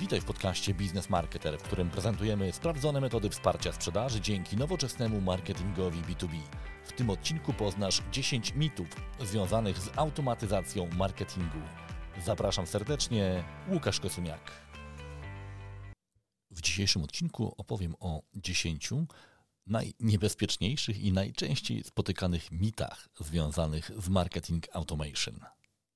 [0.00, 6.02] Witaj w podcaście Biznes Marketer, w którym prezentujemy sprawdzone metody wsparcia sprzedaży dzięki nowoczesnemu marketingowi
[6.02, 6.40] B2B.
[6.84, 8.88] W tym odcinku poznasz 10 mitów
[9.20, 11.58] związanych z automatyzacją marketingu.
[12.24, 14.52] Zapraszam serdecznie, Łukasz Kosumiak.
[16.50, 18.90] W dzisiejszym odcinku opowiem o 10
[19.66, 25.40] najniebezpieczniejszych i najczęściej spotykanych mitach związanych z marketing automation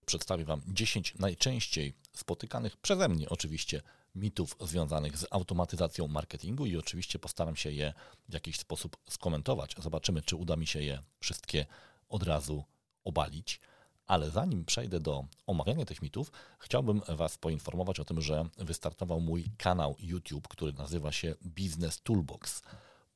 [0.06, 3.82] przedstawię Wam 10 najczęściej spotykanych przeze mnie oczywiście
[4.14, 7.92] mitów związanych z automatyzacją marketingu i oczywiście postaram się je
[8.28, 9.74] w jakiś sposób skomentować.
[9.78, 11.66] Zobaczymy, czy uda mi się je wszystkie
[12.08, 12.64] od razu
[13.04, 13.60] obalić.
[14.06, 19.44] Ale zanim przejdę do omawiania tych mitów, chciałbym Was poinformować o tym, że wystartował mój
[19.56, 22.62] kanał YouTube, który nazywa się Business Toolbox.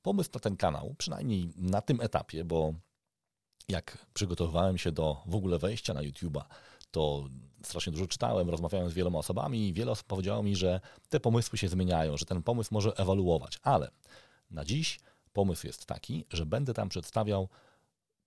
[0.03, 2.75] Pomysł na ten kanał, przynajmniej na tym etapie, bo
[3.69, 6.45] jak przygotowywałem się do w ogóle wejścia na YouTube'a,
[6.95, 7.25] to
[7.62, 11.59] strasznie dużo czytałem, rozmawiałem z wieloma osobami i wiele osób powiedziało mi, że te pomysły
[11.59, 13.91] się zmieniają, że ten pomysł może ewoluować, ale
[14.51, 15.01] na dziś
[15.33, 17.48] pomysł jest taki, że będę tam przedstawiał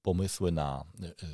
[0.02, 0.86] pomysły na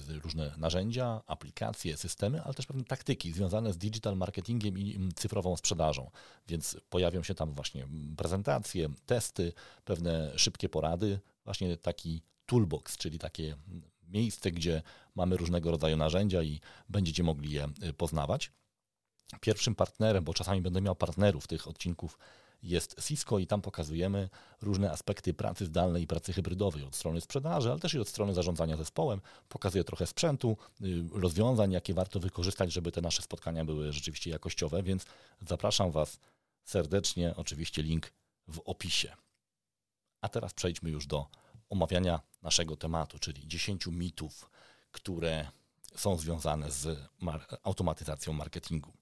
[0.09, 5.11] y, różne narzędzia, aplikacje, systemy, ale też pewne taktyki związane z digital marketingiem i mm,
[5.15, 6.11] cyfrową sprzedażą.
[6.47, 7.87] Więc pojawią się tam właśnie
[8.17, 9.53] prezentacje, testy,
[9.85, 13.55] pewne szybkie porady, właśnie taki toolbox, czyli takie
[14.13, 14.81] miejsce, gdzie
[15.15, 18.51] mamy różnego rodzaju narzędzia i będziecie mogli je y, poznawać.
[19.41, 22.17] Pierwszym partnerem, bo czasami będę miał partnerów tych odcinków,
[22.63, 24.29] jest Cisco i tam pokazujemy
[24.61, 28.33] różne aspekty pracy zdalnej i pracy hybrydowej od strony sprzedaży, ale też i od strony
[28.33, 29.21] zarządzania zespołem.
[29.49, 34.83] Pokazuję trochę sprzętu, y, rozwiązań, jakie warto wykorzystać, żeby te nasze spotkania były rzeczywiście jakościowe,
[34.83, 35.05] więc
[35.47, 36.19] zapraszam Was
[36.63, 38.13] serdecznie, oczywiście link
[38.47, 39.15] w opisie.
[40.21, 41.27] A teraz przejdźmy już do
[41.69, 44.49] omawiania naszego tematu, czyli 10 mitów,
[44.91, 45.51] które
[45.95, 48.93] są związane z mar automatyzacją marketingu.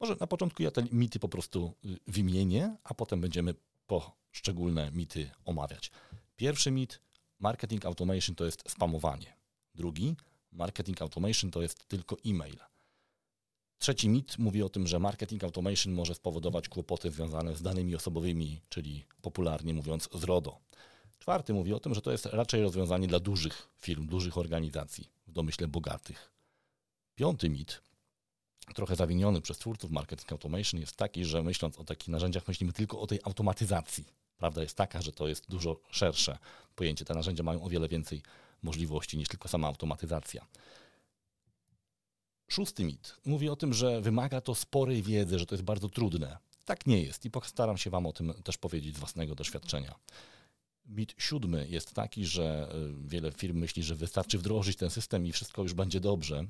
[0.00, 3.54] Może na początku ja te mity po prostu y, wymienię, a potem będziemy
[3.86, 5.90] poszczególne mity omawiać.
[6.36, 7.00] Pierwszy mit,
[7.38, 9.36] marketing automation to jest spamowanie.
[9.74, 10.16] Drugi,
[10.52, 12.56] marketing automation to jest tylko e-mail.
[13.78, 18.60] Trzeci mit mówi o tym, że marketing automation może spowodować kłopoty związane z danymi osobowymi,
[18.68, 20.60] czyli popularnie mówiąc z RODO.
[21.24, 25.32] Czwarty mówi o tym, że to jest raczej rozwiązanie dla dużych firm, dużych organizacji, w
[25.32, 26.30] domyśle bogatych.
[27.14, 27.82] Piąty mit,
[28.74, 33.00] trochę zawiniony przez twórców marketing automation, jest taki, że myśląc o takich narzędziach, myślimy tylko
[33.00, 34.04] o tej automatyzacji.
[34.38, 36.38] Prawda jest taka, że to jest dużo szersze
[36.74, 37.04] pojęcie.
[37.04, 38.22] Te narzędzia mają o wiele więcej
[38.62, 40.46] możliwości niż tylko sama automatyzacja.
[42.48, 46.38] Szósty mit mówi o tym, że wymaga to sporej wiedzy, że to jest bardzo trudne.
[46.64, 49.94] Tak nie jest i postaram się Wam o tym też powiedzieć z własnego doświadczenia.
[50.86, 52.68] Mit siódmy jest taki, że
[53.04, 56.44] y, wiele firm myśli, że wystarczy wdrożyć ten system i wszystko już będzie dobrze.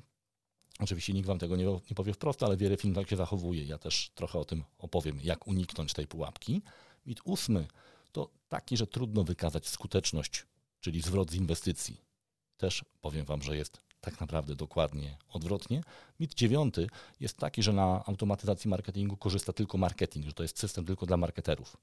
[0.79, 3.63] Oczywiście nikt wam tego nie, nie powie wprost, ale wiele firm tak się zachowuje.
[3.63, 6.61] Ja też trochę o tym opowiem, jak uniknąć tej pułapki.
[7.05, 7.67] Mit ósmy
[8.11, 10.45] to taki, że trudno wykazać skuteczność,
[10.79, 12.01] czyli zwrot z inwestycji.
[12.57, 15.81] Też powiem wam, że jest tak naprawdę dokładnie odwrotnie.
[16.19, 16.87] Mit dziewiąty
[17.19, 21.17] jest taki, że na automatyzacji marketingu korzysta tylko marketing, że to jest system tylko dla
[21.17, 21.77] marketerów.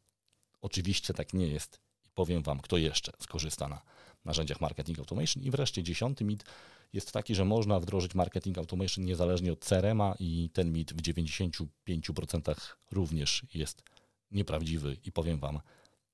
[0.61, 1.81] Oczywiście tak nie jest
[2.15, 3.83] powiem Wam, kto jeszcze skorzysta na
[4.25, 5.43] narzędziach Marketing Automation.
[5.43, 6.45] I wreszcie dziesiąty mit
[6.93, 12.55] jest taki, że można wdrożyć Marketing Automation niezależnie od CRM-a i ten mit w 95%
[12.91, 13.83] również jest
[14.31, 15.61] nieprawdziwy i powiem Wam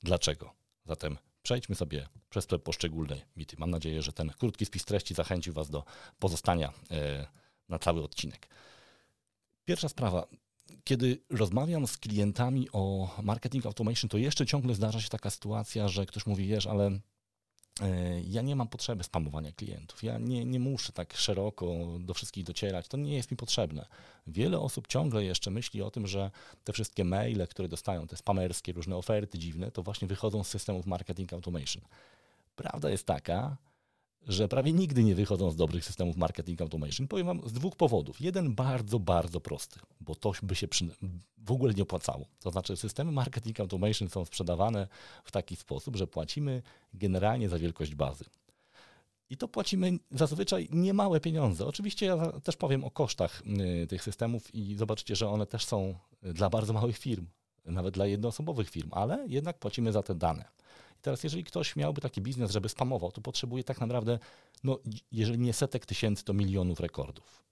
[0.02, 0.54] dlaczego.
[0.84, 3.56] Zatem przejdźmy sobie przez te poszczególne mity.
[3.58, 5.84] Mam nadzieję, że ten krótki spis treści zachęcił Was do
[6.18, 7.26] pozostania e,
[7.68, 8.48] na cały odcinek.
[9.64, 10.26] Pierwsza sprawa
[10.84, 16.06] kiedy rozmawiam z klientami o marketing automation, to jeszcze ciągle zdarza się taka sytuacja, że
[16.06, 16.86] ktoś mówi, wiesz, ale
[17.80, 20.02] e, ja nie mam potrzeby spamowania klientów.
[20.02, 21.66] Ja nie, nie muszę tak szeroko
[22.00, 22.88] do wszystkich docierać.
[22.88, 23.86] To nie jest mi potrzebne.
[24.26, 26.30] Wiele osób ciągle jeszcze myśli o tym, że
[26.64, 30.86] te wszystkie maile, które dostają, te spamerskie, różne oferty dziwne, to właśnie wychodzą z systemów
[30.86, 31.82] marketing automation.
[32.56, 33.56] Prawda jest taka,
[34.26, 37.08] że prawie nigdy nie wychodzą z dobrych systemów marketing automation.
[37.08, 38.20] Powiem Wam z dwóch powodów.
[38.20, 40.88] Jeden bardzo, bardzo prosty, bo to by się przy...
[41.38, 42.26] w ogóle nie opłacało.
[42.40, 44.88] To znaczy systemy marketing automation są sprzedawane
[45.24, 46.62] w taki sposób, że płacimy
[46.94, 48.24] generalnie za wielkość bazy.
[49.30, 51.66] I to płacimy zazwyczaj niemałe pieniądze.
[51.66, 53.42] Oczywiście ja też powiem o kosztach
[53.82, 57.26] y, tych systemów i zobaczycie, że one też są dla bardzo małych firm,
[57.64, 60.44] nawet dla jednoosobowych firm, ale jednak płacimy za te dane.
[60.98, 64.18] I teraz, jeżeli ktoś miałby taki biznes, żeby spamował, to potrzebuje tak naprawdę,
[64.64, 64.78] no,
[65.12, 67.48] jeżeli nie setek tysięcy, to milionów rekordów.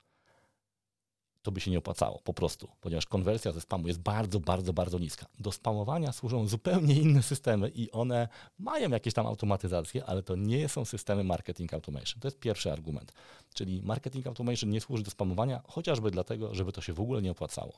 [1.43, 4.99] To by się nie opłacało, po prostu, ponieważ konwersja ze spamu jest bardzo, bardzo, bardzo
[4.99, 5.27] niska.
[5.39, 8.29] Do spamowania służą zupełnie inne systemy i one
[8.59, 12.21] mają jakieś tam automatyzacje, ale to nie są systemy marketing automation.
[12.21, 13.13] To jest pierwszy argument.
[13.55, 17.31] Czyli marketing automation nie służy do spamowania, chociażby dlatego, żeby to się w ogóle nie
[17.31, 17.73] opłacało.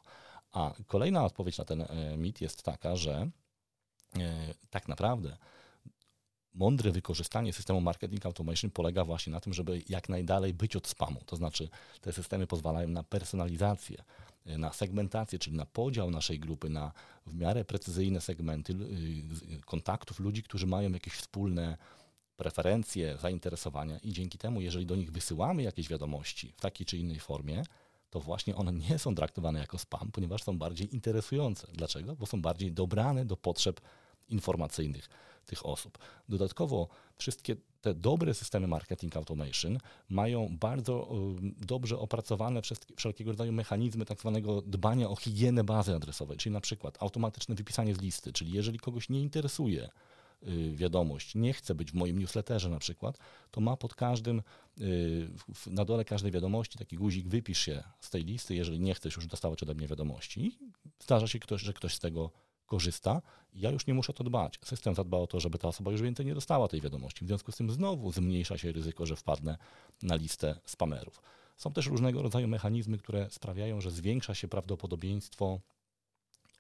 [0.53, 3.31] A kolejna odpowiedź na ten e, mit jest taka, że
[4.19, 5.37] e, tak naprawdę
[6.55, 11.21] mądre wykorzystanie systemu marketing automation polega właśnie na tym, żeby jak najdalej być od spamu.
[11.27, 11.69] To znaczy
[12.01, 14.05] te systemy pozwalają na personalizację,
[14.47, 16.93] e, na segmentację, czyli na podział naszej grupy na
[17.27, 18.75] w miarę precyzyjne segmenty
[19.67, 21.77] kontaktów ludzi, którzy mają jakieś wspólne
[22.37, 27.21] preferencje, zainteresowania i dzięki temu, jeżeli do nich wysyłamy jakieś wiadomości w takiej czy innej
[27.21, 27.63] formie,
[28.11, 31.67] to właśnie one nie są traktowane jako spam, ponieważ są bardziej interesujące.
[31.73, 32.17] Dlaczego?
[32.17, 33.81] Bo są bardziej dobrane do potrzeb
[34.29, 35.09] informacyjnych
[35.49, 35.99] tych osób.
[36.29, 39.79] Dodatkowo wszystkie te dobre systemy marketing automation
[40.09, 41.09] mają bardzo
[41.67, 42.61] dobrze opracowane
[42.97, 47.95] wszelkiego rodzaju mechanizmy tak zwanego dbania o higienę bazy adresowej, czyli na przykład automatyczne wypisanie
[47.95, 49.89] z listy, czyli jeżeli kogoś nie interesuje
[50.47, 53.19] Y, wiadomość, nie chce być w moim newsletterze na przykład,
[53.51, 54.43] to ma pod każdym,
[54.81, 55.31] y,
[55.67, 59.27] na dole każdej wiadomości taki guzik, wypisz się z tej listy, jeżeli nie chcesz już
[59.27, 60.59] dostawać ode mnie wiadomości.
[60.99, 62.31] Zdarza się, ktoś, że ktoś z tego
[62.69, 63.23] korzysta,
[63.55, 64.59] ja już nie muszę to dbać.
[64.65, 67.25] System zadba o to, żeby ta osoba już więcej nie dostała tej wiadomości.
[67.25, 69.59] W związku z tym znowu zmniejsza się ryzyko, że wpadnę
[70.03, 71.23] na listę spamerów.
[71.57, 75.61] Są też różnego rodzaju mechanizmy, które sprawiają, że zwiększa się prawdopodobieństwo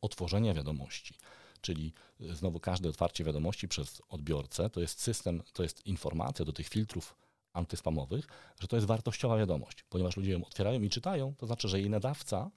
[0.00, 1.14] otworzenia wiadomości
[1.60, 6.52] czyli e, znowu każde otwarcie wiadomości przez odbiorcę to jest system, to jest informacja do
[6.52, 7.14] tych filtrów
[7.52, 8.26] antyspamowych,
[8.60, 11.90] że to jest wartościowa wiadomość, ponieważ ludzie ją otwierają i czytają, to znaczy, że jej
[11.90, 12.50] nadawca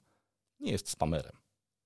[0.60, 1.36] nie jest spamerem.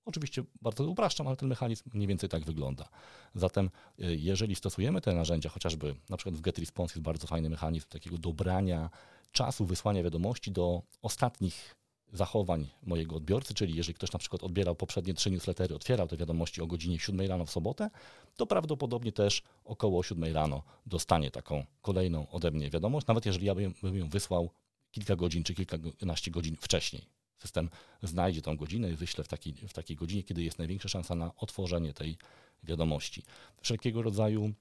[0.07, 2.89] Oczywiście bardzo upraszczam, ale ten mechanizm mniej więcej tak wygląda.
[3.35, 7.87] Zatem e, jeżeli stosujemy te narzędzia, chociażby na przykład w GetResponse jest bardzo fajny mechanizm
[7.89, 8.91] takiego dobrania
[9.33, 11.75] czasu wysłania wiadomości do ostatnich
[12.13, 16.63] zachowań mojego odbiorcy, czyli jeżeli ktoś na przykład odbierał poprzednie trzy newslettery, otwierał te wiadomości
[16.63, 17.91] o godzinie 7 rano w sobotę,
[18.37, 23.55] to prawdopodobnie też około 7 rano dostanie taką kolejną ode mnie wiadomość, nawet jeżeli ja
[23.55, 24.51] bym, bym ją wysłał
[24.91, 27.16] kilka godzin czy kilkanaście godzin wcześniej.
[27.39, 27.71] System
[28.03, 31.35] znajdzie tą godzinę i wyśle w takiej, w takiej godzinie, kiedy jest największa szansa na
[31.37, 32.17] otworzenie tej
[32.63, 33.23] wiadomości.
[33.61, 34.53] Wszelkiego rodzaju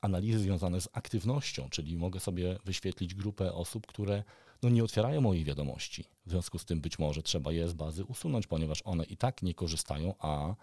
[0.00, 4.24] analizy związane z aktywnością, czyli mogę sobie wyświetlić grupę osób, które
[4.62, 6.04] no nie otwierają moich wiadomości.
[6.26, 9.42] W związku z tym być może trzeba je z bazy usunąć, ponieważ one i tak
[9.42, 10.54] nie korzystają, a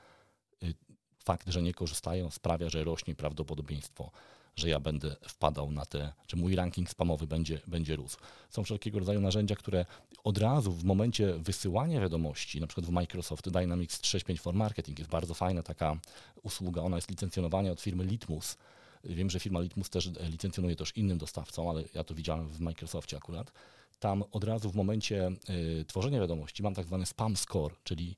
[0.64, 0.74] y,
[1.24, 4.12] fakt, że nie korzystają sprawia, że rośnie prawdopodobieństwo,
[4.56, 8.18] że ja będę wpadał na te, że mój ranking spamowy będzie, będzie rósł.
[8.50, 9.86] Są wszelkiego rodzaju narzędzia, które
[10.24, 15.12] od razu w momencie wysyłania wiadomości, na przykład w Microsoft Dynamics 365 for Marketing jest
[15.12, 15.98] bardzo fajna taka
[16.44, 18.58] usługa, ona jest licencjonowana od firmy Litmus.
[19.04, 23.18] Wiem, że firma Litmus też licencjonuje też innym dostawcom, ale ja to widziałem w Microsoftie
[23.18, 23.52] akurat
[24.00, 25.32] tam od razu w momencie
[25.82, 28.16] y, tworzenia wiadomości mam tak zwany spam score, czyli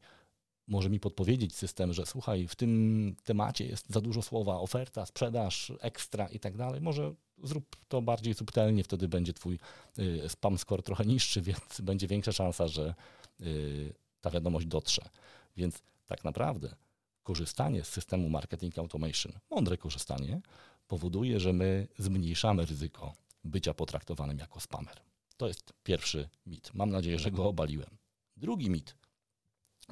[0.72, 5.72] może mi podpowiedzieć system, że słuchaj, w tym temacie jest za dużo słowa oferta, sprzedaż,
[5.80, 6.82] ekstra i tak dalej.
[6.82, 7.14] Może
[7.44, 9.60] zrób to bardziej subtelnie, wtedy będzie twój
[10.00, 12.94] y, spam score trochę niższy, więc będzie większa szansa, że
[13.42, 15.10] y, ta wiadomość dotrze.
[15.58, 16.76] Więc tak naprawdę
[17.24, 20.42] korzystanie z systemu marketing automation, mądre korzystanie,
[20.88, 23.14] powoduje, że my zmniejszamy ryzyko
[23.44, 25.02] bycia potraktowanym jako spamer.
[25.38, 26.74] To jest pierwszy mit.
[26.74, 27.98] Mam nadzieję, że go obaliłem.
[28.38, 28.96] Drugi mit,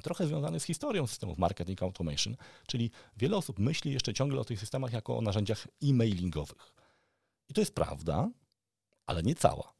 [0.00, 2.36] trochę związany z historią systemów marketing automation,
[2.66, 6.74] czyli wiele osób myśli jeszcze ciągle o tych systemach jako o narzędziach e-mailingowych.
[7.48, 8.30] I to jest prawda,
[9.06, 9.72] ale nie cała.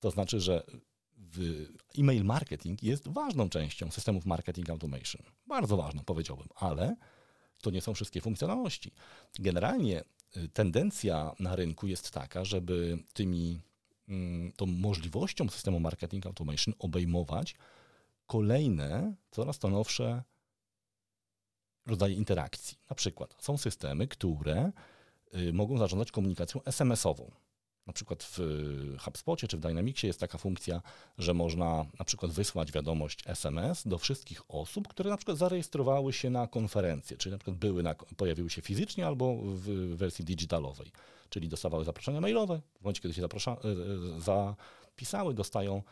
[0.00, 0.62] To znaczy, że
[1.98, 5.22] e-mail marketing jest ważną częścią systemów marketing automation.
[5.46, 6.96] Bardzo ważną, powiedziałbym, ale
[7.62, 8.92] to nie są wszystkie funkcjonalności.
[9.38, 10.04] Generalnie
[10.36, 13.60] y, tendencja na rynku jest taka, żeby tymi
[14.08, 17.54] Mm, tą możliwością systemu marketing automation obejmować
[18.26, 20.22] kolejne, coraz to nowsze
[21.86, 22.78] rodzaje interakcji.
[22.90, 24.72] Na przykład są systemy, które
[25.34, 27.30] y, mogą zarządzać komunikacją SMS-ową.
[27.86, 28.38] Na przykład w
[29.00, 30.82] HubSpocie czy w Dynamicsie jest taka funkcja,
[31.18, 36.30] że można na przykład wysłać wiadomość SMS do wszystkich osób, które na przykład zarejestrowały się
[36.30, 40.92] na konferencję, czyli na przykład były na, pojawiły się fizycznie albo w wersji digitalowej
[41.30, 43.54] czyli dostawały zaproszenia mailowe, w momencie, kiedy się zaprasza, e,
[44.16, 45.82] e, zapisały, dostają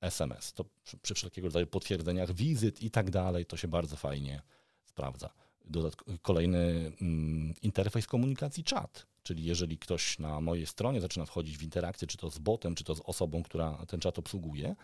[0.00, 0.52] SMS.
[0.52, 4.42] To przy, przy wszelkiego rodzaju potwierdzeniach wizyt i tak dalej, to się bardzo fajnie
[4.84, 5.30] sprawdza.
[5.70, 11.62] Dodatk- kolejny mm, interfejs komunikacji czat, czyli jeżeli ktoś na mojej stronie zaczyna wchodzić w
[11.62, 14.76] interakcję, czy to z botem, czy to z osobą, która ten czat obsługuje,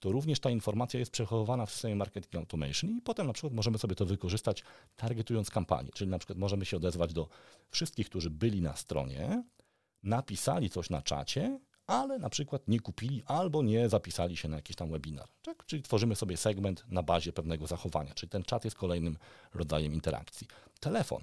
[0.00, 3.78] to również ta informacja jest przechowywana w systemie marketing automation i potem na przykład możemy
[3.78, 4.64] sobie to wykorzystać
[4.96, 7.28] targetując kampanię, czyli na przykład możemy się odezwać do
[7.70, 9.44] wszystkich, którzy byli na stronie,
[10.02, 14.76] napisali coś na czacie, ale na przykład nie kupili albo nie zapisali się na jakiś
[14.76, 15.28] tam webinar.
[15.42, 15.66] Tak?
[15.66, 19.16] Czyli tworzymy sobie segment na bazie pewnego zachowania, czyli ten czat jest kolejnym
[19.54, 20.46] rodzajem interakcji.
[20.80, 21.22] Telefon.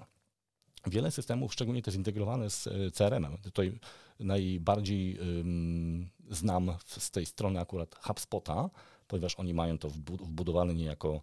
[0.87, 3.79] Wiele systemów, szczególnie te zintegrowane z e, CRM-em, tutaj
[4.19, 8.69] najbardziej um, znam z tej strony akurat HubSpota,
[9.07, 11.21] ponieważ oni mają to wbudowane niejako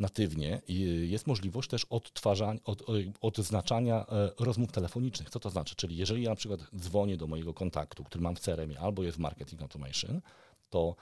[0.00, 0.62] natywnie
[1.08, 2.82] jest możliwość też odtwarzania, od,
[3.20, 5.30] odznaczania e, rozmów telefonicznych.
[5.30, 5.74] Co to znaczy?
[5.74, 9.16] Czyli jeżeli ja na przykład dzwonię do mojego kontaktu, który mam w CRM albo jest
[9.16, 10.20] w Marketing Automation,
[10.70, 10.96] to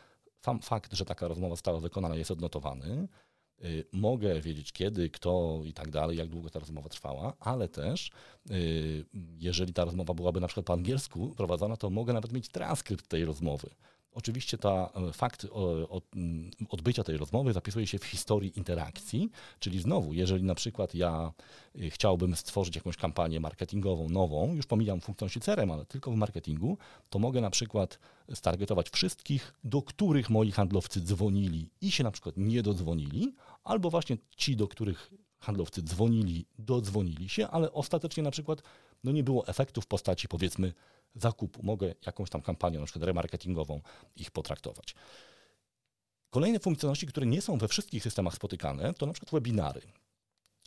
[0.62, 3.08] fakt, że taka rozmowa została wykonana jest odnotowany.
[3.64, 8.10] Y, mogę wiedzieć kiedy, kto i tak dalej, jak długo ta rozmowa trwała, ale też
[8.50, 9.04] y,
[9.38, 13.24] jeżeli ta rozmowa byłaby na przykład po angielsku prowadzona, to mogę nawet mieć transkrypt tej
[13.24, 13.70] rozmowy.
[14.18, 15.46] Oczywiście ta e, fakt
[16.16, 21.32] mm, odbycia tej rozmowy zapisuje się w historii interakcji, czyli znowu, jeżeli na przykład ja
[21.76, 26.78] y, chciałbym stworzyć jakąś kampanię marketingową nową, już pomijam funkcjonalności CRM, ale tylko w marketingu,
[27.10, 27.98] to mogę na przykład
[28.34, 33.34] stargetować wszystkich, do których moi handlowcy dzwonili i się na przykład nie dodzwonili,
[33.64, 38.62] albo właśnie ci, do których handlowcy dzwonili, dodzwonili się, ale ostatecznie na przykład
[39.04, 40.72] no nie było efektu w postaci powiedzmy
[41.14, 41.62] zakupu.
[41.62, 43.80] Mogę jakąś tam kampanię, na przykład remarketingową,
[44.16, 44.94] ich potraktować.
[46.30, 49.82] Kolejne funkcjonalności, które nie są we wszystkich systemach spotykane, to na przykład webinary.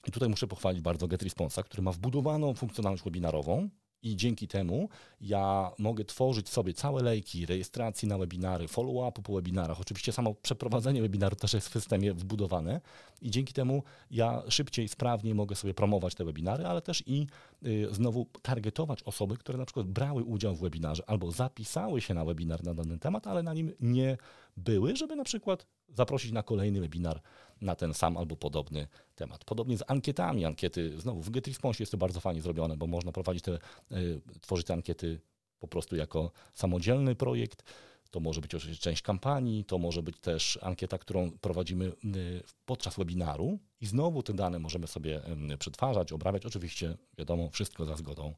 [0.08, 3.70] I tutaj muszę pochwalić bardzo GetResponsa, który ma wbudowaną funkcjonalność webinarową,
[4.04, 4.90] i dzięki temu
[5.22, 9.82] ja mogę tworzyć sobie całe lejki rejestracji na webinary, follow-upu po webinarach.
[9.82, 12.82] Oczywiście samo przeprowadzenie webinaru też jest w systemie wbudowane
[13.22, 17.28] i dzięki temu ja szybciej, sprawniej mogę sobie promować te webinary, ale też i
[17.66, 22.26] y, znowu targetować osoby, które na przykład brały udział w webinarze albo zapisały się na
[22.26, 24.18] webinar na dany temat, ale na nim nie
[24.58, 27.22] były, żeby na przykład zaprosić na kolejny webinar
[27.62, 29.46] na ten sam albo podobny temat.
[29.46, 30.46] Podobnie z ankietami.
[30.46, 33.60] Ankiety, znowu w GetResponse jest to bardzo fajnie zrobione, bo można prowadzić te,
[33.92, 35.22] y, tworzyć te ankiety
[35.60, 37.64] po prostu jako samodzielny projekt.
[38.12, 42.96] To może być oczywiście część kampanii, to może być też ankieta, którą prowadzimy y, podczas
[42.96, 45.22] webinaru i znowu te dane możemy sobie
[45.60, 46.46] przetwarzać, obrabiać.
[46.46, 48.34] Oczywiście, wiadomo, wszystko za zgodą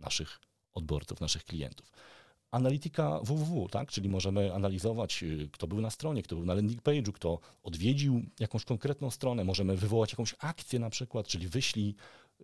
[0.00, 0.40] naszych
[0.74, 1.92] odbiorców, naszych klientów
[2.50, 3.90] analityka www, tak?
[3.90, 8.22] czyli możemy analizować, y, kto był na stronie, kto był na landing page'u, kto odwiedził
[8.40, 11.94] jakąś konkretną stronę, możemy wywołać jakąś akcję na przykład, czyli wyślij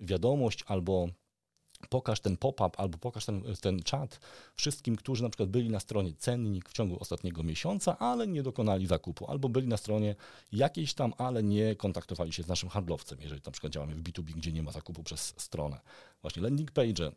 [0.01, 1.09] wiadomość albo
[1.89, 4.21] pokaż ten pop-up albo pokaż ten, ten czat
[4.55, 8.87] wszystkim, którzy na przykład byli na stronie cennik w ciągu ostatniego miesiąca, ale nie dokonali
[8.87, 10.15] zakupu, albo byli na stronie
[10.53, 14.23] jakiejś tam, ale nie kontaktowali się z naszym handlowcem, jeżeli na przykład działamy w B2B,
[14.23, 15.81] gdzie nie ma zakupu przez stronę.
[16.23, 17.13] Właśnie landing page,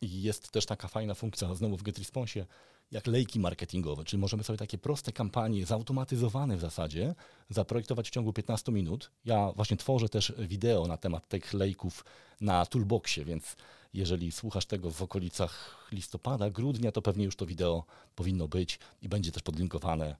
[0.00, 2.46] i jest też taka fajna funkcja znowu w GetResponse,
[2.90, 7.14] jak lejki marketingowe, czyli możemy sobie takie proste kampanie, zautomatyzowane w zasadzie,
[7.50, 9.10] zaprojektować w ciągu 15 minut.
[9.24, 12.04] Ja właśnie tworzę też wideo na temat tych lejków
[12.40, 13.56] na Toolboxie, więc
[13.94, 17.84] jeżeli słuchasz tego w okolicach listopada, grudnia, to pewnie już to wideo
[18.14, 20.16] powinno być i będzie też podlinkowane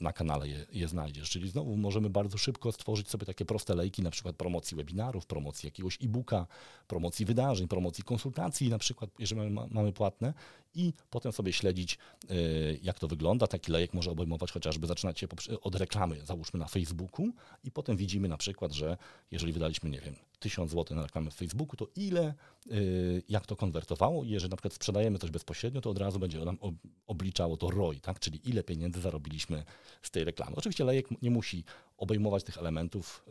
[0.00, 1.30] na kanale je, je, znajdziesz.
[1.30, 5.66] Czyli znowu możemy bardzo szybko stworzyć sobie takie proste lejki, na przykład promocji webinarów, promocji
[5.66, 6.46] jakiegoś e-booka,
[6.86, 10.34] promocji wydarzeń, promocji konsultacji, na przykład, jeżeli mamy płatne
[10.74, 11.98] i potem sobie śledzić,
[12.30, 13.46] y, jak to wygląda.
[13.46, 15.26] Taki lejek może obejmować chociażby, zaczynać się
[15.62, 17.26] od reklamy, załóżmy na Facebooku
[17.64, 18.96] i potem widzimy na przykład, że
[19.30, 22.34] jeżeli wydaliśmy, nie wiem, 1000 zł na reklamę w Facebooku, to ile,
[22.72, 26.58] y, jak to konwertowało jeżeli na przykład sprzedajemy coś bezpośrednio, to od razu będzie nam
[27.06, 28.20] obliczało to ROI, tak?
[28.20, 29.64] czyli ile pieniędzy zarobiliśmy
[30.02, 30.56] z tej reklamy.
[30.56, 31.64] Oczywiście lejek nie musi
[31.98, 33.24] obejmować tych elementów,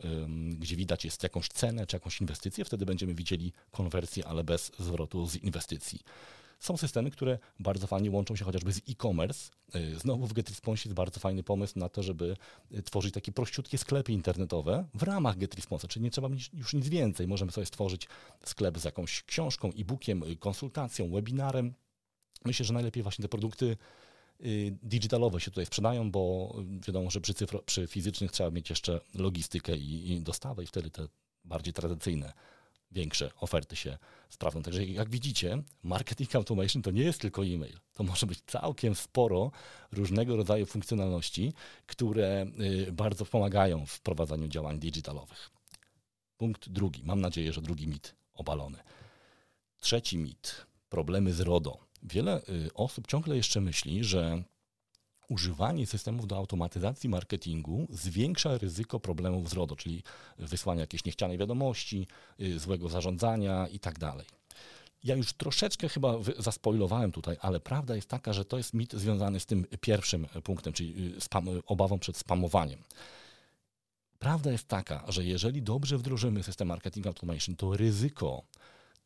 [0.58, 5.26] gdzie widać jest jakąś cenę czy jakąś inwestycję, wtedy będziemy widzieli konwersję, ale bez zwrotu
[5.26, 6.00] z inwestycji.
[6.58, 9.50] Są systemy, które bardzo fajnie łączą się chociażby z e-commerce.
[9.74, 12.36] Y, znowu w GetResponse jest bardzo fajny pomysł na to, żeby
[12.72, 17.28] y, tworzyć takie prościutkie sklepy internetowe w ramach GetResponse, czyli nie trzeba już nic więcej.
[17.28, 18.08] Możemy sobie stworzyć
[18.44, 21.74] sklep z jakąś książką, e-bookiem, y, konsultacją, webinarem.
[22.44, 23.76] Myślę, że najlepiej właśnie te produkty
[24.82, 26.54] digitalowe się tutaj sprzedają, bo
[26.86, 30.90] wiadomo, że przy, cyfro, przy fizycznych trzeba mieć jeszcze logistykę i, i dostawę i wtedy
[30.90, 31.08] te
[31.44, 32.32] bardziej tradycyjne
[32.90, 34.62] większe oferty się sprawdzą.
[34.62, 37.78] Także jak widzicie, marketing automation to nie jest tylko e-mail.
[37.92, 39.50] To może być całkiem sporo
[39.92, 41.52] różnego rodzaju funkcjonalności,
[41.86, 42.46] które
[42.88, 45.50] y, bardzo pomagają w wprowadzaniu działań digitalowych.
[46.36, 47.02] Punkt drugi.
[47.04, 48.78] Mam nadzieję, że drugi mit obalony.
[49.80, 50.66] Trzeci mit.
[50.88, 51.78] Problemy z RODO.
[52.02, 54.42] Wiele y, osób ciągle jeszcze myśli, że
[55.28, 60.02] używanie systemów do automatyzacji marketingu zwiększa ryzyko problemów z RODO, czyli
[60.38, 62.06] wysłania jakiejś niechcianej wiadomości,
[62.40, 64.00] y, złego zarządzania itd.
[64.00, 64.24] Tak
[65.04, 69.40] ja już troszeczkę chyba zaspoilowałem tutaj, ale prawda jest taka, że to jest mit związany
[69.40, 72.82] z tym pierwszym punktem, czyli y, spam, obawą przed spamowaniem.
[74.18, 78.42] Prawda jest taka, że jeżeli dobrze wdrożymy system marketing automation, to ryzyko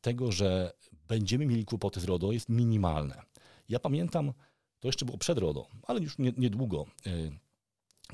[0.00, 0.72] tego, że
[1.08, 3.22] będziemy mieli kłopoty z RODO jest minimalne.
[3.68, 4.32] Ja pamiętam,
[4.80, 7.10] to jeszcze było przed RODO, ale już niedługo, e,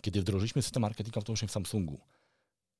[0.02, 2.00] kiedy wdrożyliśmy system marketing automation w Samsungu.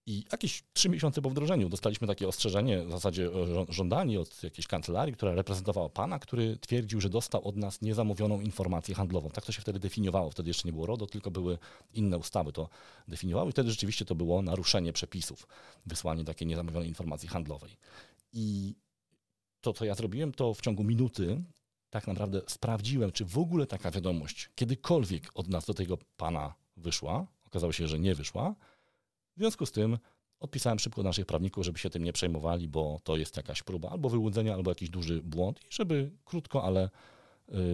[0.09, 3.31] I jakieś trzy miesiące po wdrożeniu dostaliśmy takie ostrzeżenie, w zasadzie
[3.69, 8.95] żądanie od jakiejś kancelarii, która reprezentowała pana, który twierdził, że dostał od nas niezamówioną informację
[8.95, 9.31] handlową.
[9.31, 10.31] Tak to się wtedy definiowało.
[10.31, 11.59] Wtedy jeszcze nie było RODO, tylko były
[11.95, 12.69] inne ustawy to
[13.09, 13.49] definiowały.
[13.49, 15.47] I wtedy rzeczywiście to było naruszenie przepisów,
[15.87, 17.77] wysłanie takiej niezamówionej informacji handlowej.
[18.33, 18.75] I
[19.61, 21.43] to, co ja zrobiłem, to w ciągu minuty
[21.91, 27.27] tak naprawdę sprawdziłem, czy w ogóle taka wiadomość kiedykolwiek od nas do tego pana wyszła.
[27.47, 28.55] Okazało się, że nie wyszła.
[29.37, 29.99] W związku z tym
[30.41, 34.09] odpisałem szybko naszych prawników, żeby się tym nie przejmowali, bo to jest jakaś próba albo
[34.09, 36.91] wyłudzenia, albo jakiś duży błąd i żeby krótko, ale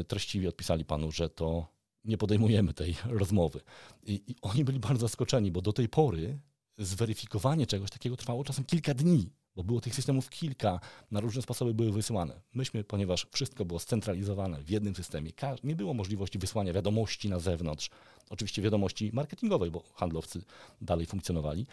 [0.01, 1.67] y, treściwie odpisali panu, że to
[2.05, 3.61] nie podejmujemy tej rozmowy.
[4.03, 6.39] I, I, oni byli bardzo zaskoczeni, bo do tej pory
[6.79, 10.81] zweryfikowanie czegoś takiego trwało czasem kilka dni bo było tych systemów kilka,
[11.11, 12.41] na różne sposoby były wysyłane.
[12.55, 15.31] Myśmy, ponieważ wszystko było scentralizowane w jednym systemie,
[15.65, 17.91] nie było możliwości wysłania wiadomości na zewnątrz,
[18.31, 20.43] oczywiście wiadomości marketingowej, bo handlowcy
[20.81, 21.67] dalej funkcjonowali,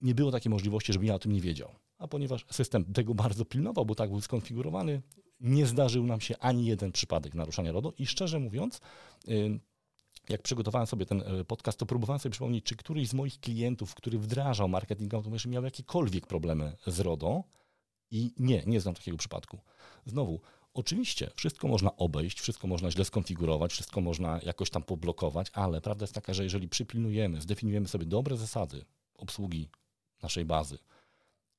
[0.00, 1.74] nie było takiej możliwości, żebym ja o tym nie wiedział.
[1.98, 5.02] A ponieważ system tego bardzo pilnował, bo tak był skonfigurowany,
[5.40, 8.80] nie zdarzył nam się ani jeden przypadek naruszania RODO i szczerze mówiąc,
[10.28, 13.94] jak przygotowałem sobie ten e, podcast, to próbowałem sobie przypomnieć, czy któryś z moich klientów,
[13.94, 17.44] który wdrażał marketing automation, miał jakiekolwiek problemy z RODO
[18.10, 19.58] i nie, nie znam takiego przypadku.
[20.06, 20.40] Znowu,
[20.74, 26.02] oczywiście wszystko można obejść, wszystko można źle skonfigurować, wszystko można jakoś tam poblokować, ale prawda
[26.02, 29.68] jest taka, że jeżeli przypilnujemy, zdefiniujemy sobie dobre zasady obsługi
[30.22, 30.78] naszej bazy,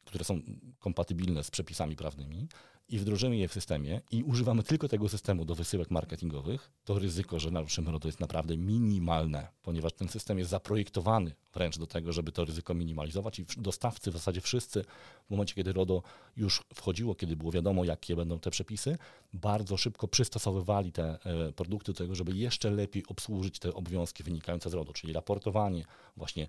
[0.05, 0.41] które są
[0.79, 2.47] kompatybilne z przepisami prawnymi,
[2.89, 7.39] i wdrożymy je w systemie i używamy tylko tego systemu do wysyłek marketingowych, to ryzyko,
[7.39, 12.31] że naruszymy RODO jest naprawdę minimalne, ponieważ ten system jest zaprojektowany wręcz do tego, żeby
[12.31, 14.85] to ryzyko minimalizować i dostawcy w zasadzie wszyscy
[15.27, 16.03] w momencie, kiedy RODO
[16.37, 18.97] już wchodziło, kiedy było wiadomo, jakie będą te przepisy,
[19.33, 24.69] bardzo szybko przystosowywali te e, produkty do tego, żeby jeszcze lepiej obsłużyć te obowiązki wynikające
[24.69, 25.85] z RODO, czyli raportowanie,
[26.17, 26.47] właśnie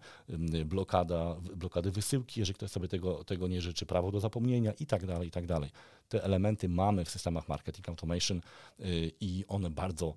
[0.64, 5.06] blokada, blokady wysyłki, jeżeli ktoś sobie tego, tego nie życzy, prawo do zapomnienia i tak
[5.06, 5.70] dalej, i tak dalej.
[6.08, 8.40] Te elementy mamy w systemach marketing automation
[8.80, 10.16] y, i one bardzo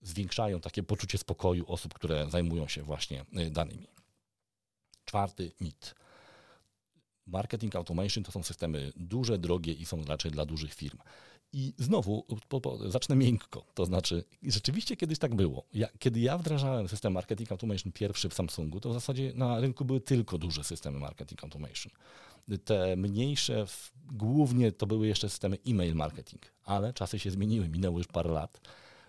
[0.00, 3.86] zwiększają takie poczucie spokoju osób, które zajmują się właśnie y, danymi.
[5.04, 5.94] Czwarty mit.
[7.26, 10.98] Marketing automation to są systemy duże, drogie i są raczej dla dużych firm.
[11.52, 13.64] I znowu po, po, zacznę miękko.
[13.74, 15.64] To znaczy, rzeczywiście kiedyś tak było.
[15.74, 19.84] Ja, kiedy ja wdrażałem system Marketing Automation pierwszy w Samsungu, to w zasadzie na rynku
[19.84, 21.92] były tylko duże systemy Marketing Automation.
[22.64, 23.66] Te mniejsze,
[24.12, 28.60] głównie to były jeszcze systemy e-mail marketing, ale czasy się zmieniły, minęło już parę lat.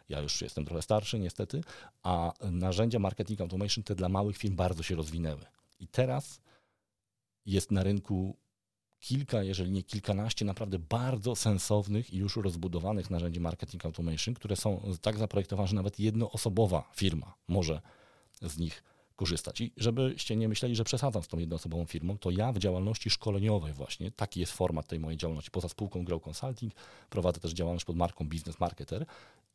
[0.10, 1.62] Ja już jestem trochę starszy niestety,
[2.04, 5.46] a narzędzia Marketing Automation te dla małych firm bardzo się rozwinęły.
[5.80, 6.42] I teraz
[7.46, 8.38] jest na rynku
[9.00, 14.94] kilka, jeżeli nie kilkanaście naprawdę bardzo sensownych i już rozbudowanych narzędzi marketing automation, które są
[15.02, 17.82] tak zaprojektowane, że nawet jednoosobowa firma może
[18.42, 18.84] z nich
[19.16, 19.62] korzystać.
[19.62, 23.74] I żebyście nie myśleli, że przesadzam z tą jednoosobową firmą, to ja w działalności szkoleniowej
[23.74, 26.74] właśnie, taki jest format tej mojej działalności, poza spółką Grow Consulting,
[27.10, 29.06] prowadzę też działalność pod marką Business Marketer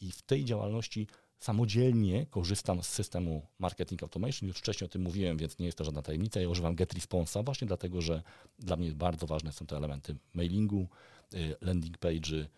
[0.00, 1.06] i w tej działalności
[1.42, 4.48] samodzielnie korzystam z systemu Marketing Automation.
[4.48, 6.40] Już wcześniej o tym mówiłem, więc nie jest to żadna tajemnica.
[6.40, 8.22] Ja używam GetResponse'a właśnie dlatego, że
[8.58, 10.88] dla mnie bardzo ważne są te elementy mailingu,
[11.34, 12.48] y, landing page'y, y,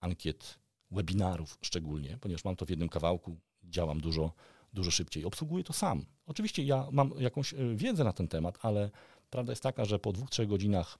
[0.00, 0.58] ankiet,
[0.90, 4.32] webinarów szczególnie, ponieważ mam to w jednym kawałku, działam dużo,
[4.72, 5.24] dużo szybciej.
[5.24, 6.06] Obsługuję to sam.
[6.26, 8.90] Oczywiście ja mam jakąś y, wiedzę na ten temat, ale
[9.30, 10.98] prawda jest taka, że po dwóch, trzech godzinach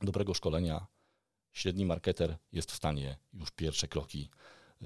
[0.00, 0.86] dobrego szkolenia
[1.52, 4.30] średni marketer jest w stanie już pierwsze kroki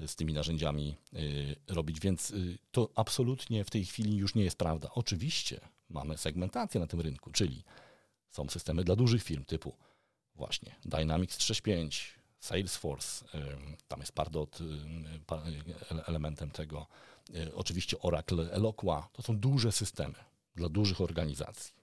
[0.05, 4.57] z tymi narzędziami y, robić, więc y, to absolutnie w tej chwili już nie jest
[4.57, 4.89] prawda.
[4.91, 7.63] Oczywiście mamy segmentację na tym rynku, czyli
[8.29, 9.75] są systemy dla dużych firm typu
[10.35, 14.59] właśnie Dynamics 365, Salesforce, y, tam jest Pardot
[16.07, 16.87] elementem tego,
[17.55, 20.15] oczywiście Oracle, Eloqua, to są duże systemy
[20.55, 21.76] dla dużych organizacji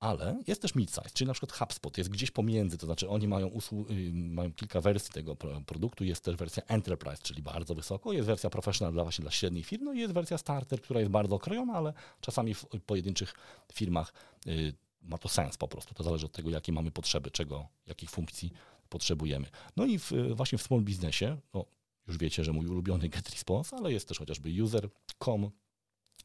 [0.00, 3.50] ale jest też mid-size, czyli na przykład HubSpot jest gdzieś pomiędzy, to znaczy oni mają,
[3.90, 5.36] y, mają kilka wersji tego
[5.66, 9.66] produktu, jest też wersja Enterprise, czyli bardzo wysoko, jest wersja Professional dla właśnie dla średnich
[9.66, 13.34] firm, no i jest wersja Starter, która jest bardzo okrojona, ale czasami w pojedynczych
[13.72, 14.12] firmach
[14.46, 18.10] y, ma to sens po prostu, to zależy od tego, jakie mamy potrzeby, czego, jakich
[18.10, 18.52] funkcji
[18.88, 19.46] potrzebujemy.
[19.76, 21.64] No i w, właśnie w small businessie, no,
[22.06, 25.50] już wiecie, że mój ulubiony GetResponse, ale jest też chociażby user.com,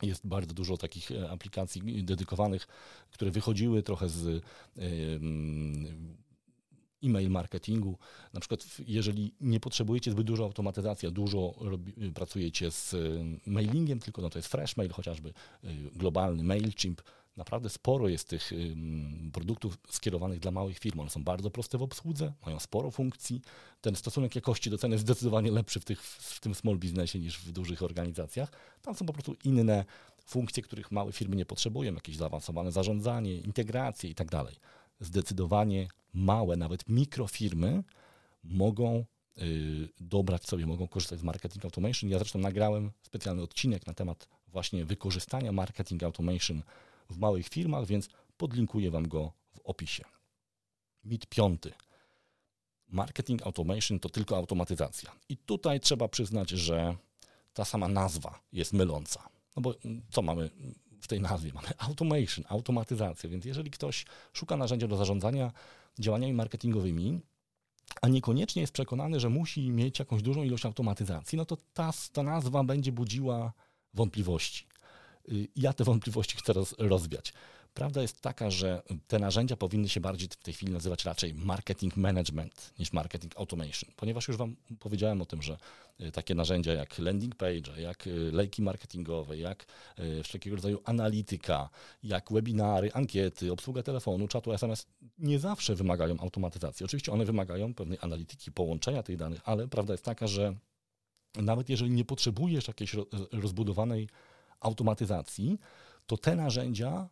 [0.02, 2.68] jest bardzo dużo takich e, aplikacji dedykowanych,
[3.12, 4.42] które wychodziły trochę z e,
[7.04, 7.98] e-mail marketingu.
[8.34, 12.96] Na przykład, jeżeli nie potrzebujecie zbyt dużo automatyzacji, dużo robi, pracujecie z
[13.46, 15.34] mailingiem, tylko no to jest Freshmail, chociażby
[15.96, 17.02] globalny MailChimp,
[17.38, 18.52] naprawdę sporo jest tych
[19.34, 21.00] produktów skierowanych dla małych firm.
[21.00, 23.42] One są bardzo proste w obsłudze, mają sporo funkcji.
[23.82, 27.40] Ten stosunek jakości do ceny jest zdecydowanie lepszy w, tych, w tym small businessie niż
[27.40, 28.52] w dużych organizacjach.
[28.82, 29.86] Tam są po prostu inne
[30.26, 34.28] funkcje, których małe firmy nie potrzebują, jakieś zaawansowane zarządzanie, integracje i tak.
[35.00, 37.84] Zdecydowanie małe, nawet mikrofirmy
[38.44, 39.06] mogą
[39.42, 42.10] y, dobrać sobie, mogą korzystać z marketing automation.
[42.10, 46.64] Ja zresztą nagrałem specjalny odcinek na temat właśnie wykorzystania marketing automation
[47.10, 50.04] w małych firmach, więc podlinkuję Wam go w opisie.
[51.04, 51.72] Mit piąty.
[52.88, 55.12] Marketing automation to tylko automatyzacja.
[55.30, 56.96] I tutaj trzeba przyznać, że
[57.54, 59.30] ta sama nazwa jest myląca.
[59.56, 59.76] No bo
[60.12, 60.50] co mamy
[61.02, 61.52] w tej nazwie?
[61.54, 63.30] Mamy automation, automatyzację.
[63.30, 65.52] Więc jeżeli ktoś szuka narzędzia do zarządzania
[66.00, 67.22] działaniami marketingowymi,
[68.02, 72.24] a niekoniecznie jest przekonany, że musi mieć jakąś dużą ilość automatyzacji, no to ta, ta
[72.24, 73.54] nazwa będzie budziła
[73.94, 74.66] wątpliwości.
[75.32, 77.34] Y, ja te wątpliwości chcę roz, rozwiać.
[77.74, 81.98] Prawda jest taka, że te narzędzia powinny się bardziej w tej chwili nazywać raczej marketing
[81.98, 85.58] management niż marketing automation, ponieważ już Wam powiedziałem o tym, że
[86.02, 89.66] y, takie narzędzia jak landing page, jak y, lejki marketingowe, jak
[90.24, 91.70] wszelkiego rodzaju analityka,
[92.04, 96.86] jak webinary, ankiety, obsługa telefonu, czatu SMS nie zawsze wymagają automatyzacji.
[96.86, 100.56] Oczywiście one wymagają pewnej analityki, połączenia tych danych, ale prawda jest taka, że
[101.36, 102.96] nawet jeżeli nie potrzebujesz jakiejś
[103.32, 104.08] rozbudowanej
[104.66, 105.60] automatyzacji,
[106.06, 107.10] to te narzędzia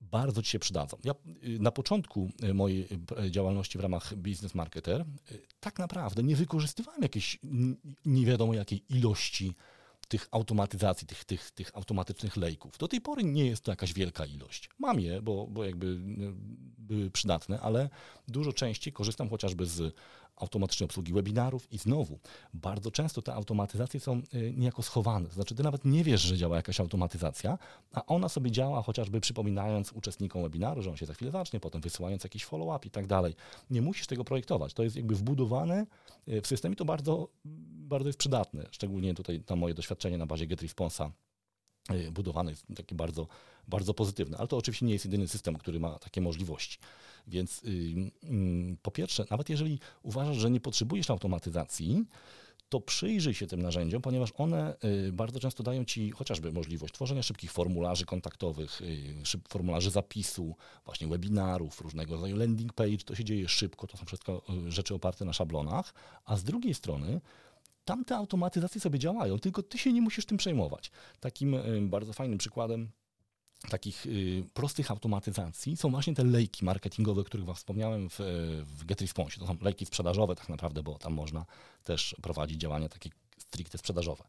[0.00, 0.96] bardzo Ci się przydadzą.
[1.04, 2.88] Ja y, na początku y, mojej
[3.26, 5.04] y, działalności w ramach Business Marketer
[5.60, 7.38] tak naprawdę nie wykorzystywałem jakiejś
[8.04, 9.54] nie wiadomo jakiej ilości
[10.08, 12.78] tych automatyzacji, tych, tych, tych automatycznych lejków.
[12.78, 14.70] Do tej pory nie jest to jakaś wielka ilość.
[14.78, 16.00] Mam je, bo, bo jakby
[16.86, 17.88] były przydatne, ale
[18.28, 19.94] dużo częściej korzystam chociażby z
[20.36, 22.18] automatycznej obsługi webinarów i znowu,
[22.54, 25.28] bardzo często te automatyzacje są y, niejako schowane.
[25.28, 27.58] To znaczy, ty nawet nie wiesz, że działa jakaś automatyzacja,
[27.92, 31.80] a ona sobie działa chociażby przypominając uczestnikom webinaru, że on się za chwilę zacznie, potem
[31.80, 33.34] wysyłając jakiś follow-up i tak dalej.
[33.70, 34.74] Nie musisz tego projektować.
[34.74, 35.86] To jest jakby wbudowane
[36.28, 37.28] y, w system i to bardzo,
[37.70, 38.66] bardzo jest przydatne.
[38.70, 41.35] Szczególnie tutaj na moje doświadczenie na bazie GetResponsa y,
[42.12, 43.26] budowany jest taki bardzo,
[43.68, 44.36] bardzo pozytywny.
[44.36, 46.78] Ale to oczywiście nie jest jedyny system, który ma takie możliwości.
[47.26, 52.04] Więc yy, po pierwsze, nawet jeżeli uważasz, że nie potrzebujesz automatyzacji,
[52.68, 54.76] to przyjrzyj się tym narzędziom, ponieważ one
[55.08, 61.06] y, bardzo często dają Ci chociażby możliwość tworzenia szybkich formularzy kontaktowych, y, formularzy zapisu, właśnie
[61.06, 62.96] webinarów, różnego rodzaju landing page.
[62.96, 65.94] To się dzieje szybko, to są wszystko y, rzeczy oparte na szablonach,
[66.24, 67.20] a z drugiej strony
[67.86, 70.90] tam te automatyzacje sobie działają, tylko Ty się nie musisz tym przejmować.
[71.20, 71.56] Takim
[71.88, 72.90] bardzo fajnym przykładem
[73.70, 78.18] takich y, prostych automatyzacji są właśnie te lejki marketingowe, o których Wam wspomniałem w,
[78.64, 79.38] w GetResponse.
[79.38, 81.46] To są lejki sprzedażowe tak naprawdę, bo tam można
[81.84, 84.24] też prowadzić działania takie stricte sprzedażowe.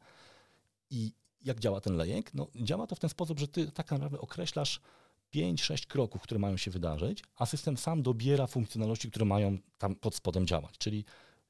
[0.89, 1.13] I
[1.45, 2.33] jak działa ten lejek?
[2.33, 4.81] No, działa to w ten sposób, że Ty tak naprawdę określasz
[5.35, 10.15] 5-6 kroków, które mają się wydarzyć, a system sam dobiera funkcjonalności, które mają tam pod
[10.15, 10.77] spodem działać.
[10.77, 11.05] Czyli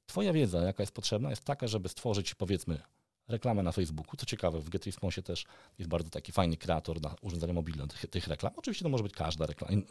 [0.07, 2.79] Twoja wiedza, jaka jest potrzebna, jest taka, żeby stworzyć powiedzmy
[3.27, 4.17] reklamę na Facebooku.
[4.17, 5.45] Co ciekawe, w GetResponse też
[5.79, 8.53] jest bardzo taki fajny kreator na urządzenia mobilne tych, tych reklam.
[8.55, 9.81] Oczywiście to może być każda reklama,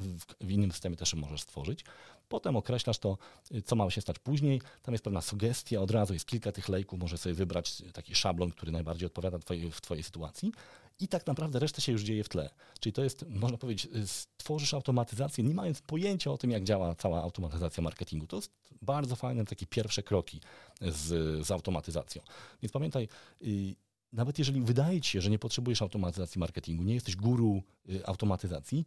[0.40, 1.84] w, innym systemie też możesz stworzyć.
[2.28, 3.18] Potem określasz to,
[3.64, 4.62] co ma się stać później.
[4.82, 8.50] Tam jest pewna sugestia, od razu jest kilka tych lejków, możesz sobie wybrać taki szablon,
[8.50, 9.38] który najbardziej odpowiada
[9.72, 10.52] w Twojej sytuacji
[11.00, 12.50] i tak naprawdę reszta się już dzieje w tle.
[12.80, 17.22] Czyli to jest, można powiedzieć, stworzysz automatyzację, nie mając pojęcia o tym, jak działa cała
[17.22, 18.26] automatyzacja marketingu.
[18.26, 20.40] To jest bardzo fajne takie pierwsze kroki
[20.80, 22.22] z, z automatyzacją.
[22.62, 23.08] Więc pamiętaj,
[23.42, 23.74] y,
[24.12, 28.86] nawet jeżeli wydaje ci się, że nie potrzebujesz automatyzacji marketingu, nie jesteś guru y, automatyzacji,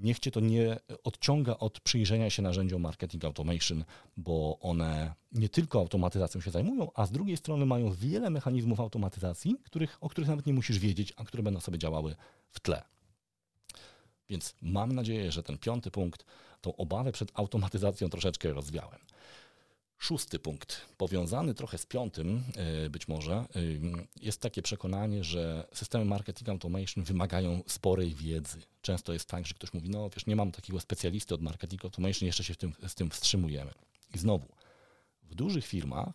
[0.00, 3.84] niech cię to nie odciąga od przyjrzenia się narzędziom marketing automation,
[4.16, 9.56] bo one nie tylko automatyzacją się zajmują, a z drugiej strony mają wiele mechanizmów automatyzacji,
[9.64, 12.16] których, o których nawet nie musisz wiedzieć, a które będą sobie działały
[12.50, 12.82] w tle.
[14.28, 16.24] Więc mam nadzieję, że ten piąty punkt,
[16.60, 19.00] tą obawę przed automatyzacją troszeczkę rozwiałem.
[20.02, 23.46] Szósty punkt, powiązany trochę z piątym, e, być może, e,
[24.20, 28.58] jest takie przekonanie, że systemy marketing automation wymagają sporej wiedzy.
[28.82, 32.26] Często jest tak, że ktoś mówi, no wiesz, nie mam takiego specjalisty od marketing automation,
[32.26, 33.70] jeszcze się w tym, z tym wstrzymujemy.
[34.14, 34.46] I znowu,
[35.22, 36.14] w dużych firmach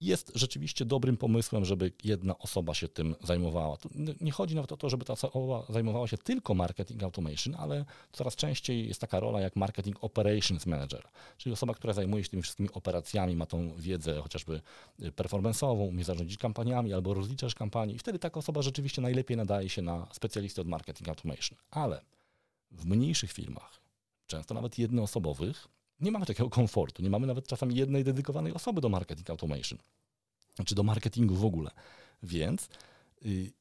[0.00, 3.76] jest rzeczywiście dobrym pomysłem, żeby jedna osoba się tym zajmowała.
[4.20, 8.36] Nie chodzi nawet o to, żeby ta osoba zajmowała się tylko marketing automation, ale coraz
[8.36, 12.68] częściej jest taka rola jak marketing operations manager, czyli osoba, która zajmuje się tymi wszystkimi
[12.72, 14.60] operacjami, ma tą wiedzę chociażby
[15.00, 19.82] performance'ową, umie zarządzić kampaniami albo rozliczasz kampanii i wtedy taka osoba rzeczywiście najlepiej nadaje się
[19.82, 21.58] na specjalistę od marketing automation.
[21.70, 22.00] Ale
[22.70, 23.80] w mniejszych firmach,
[24.26, 25.68] często nawet jednoosobowych,
[26.00, 27.02] nie mamy takiego komfortu.
[27.02, 29.78] Nie mamy nawet czasami jednej dedykowanej osoby do marketing automation,
[30.66, 31.70] czy do marketingu w ogóle.
[32.22, 32.68] Więc
[33.26, 33.52] y,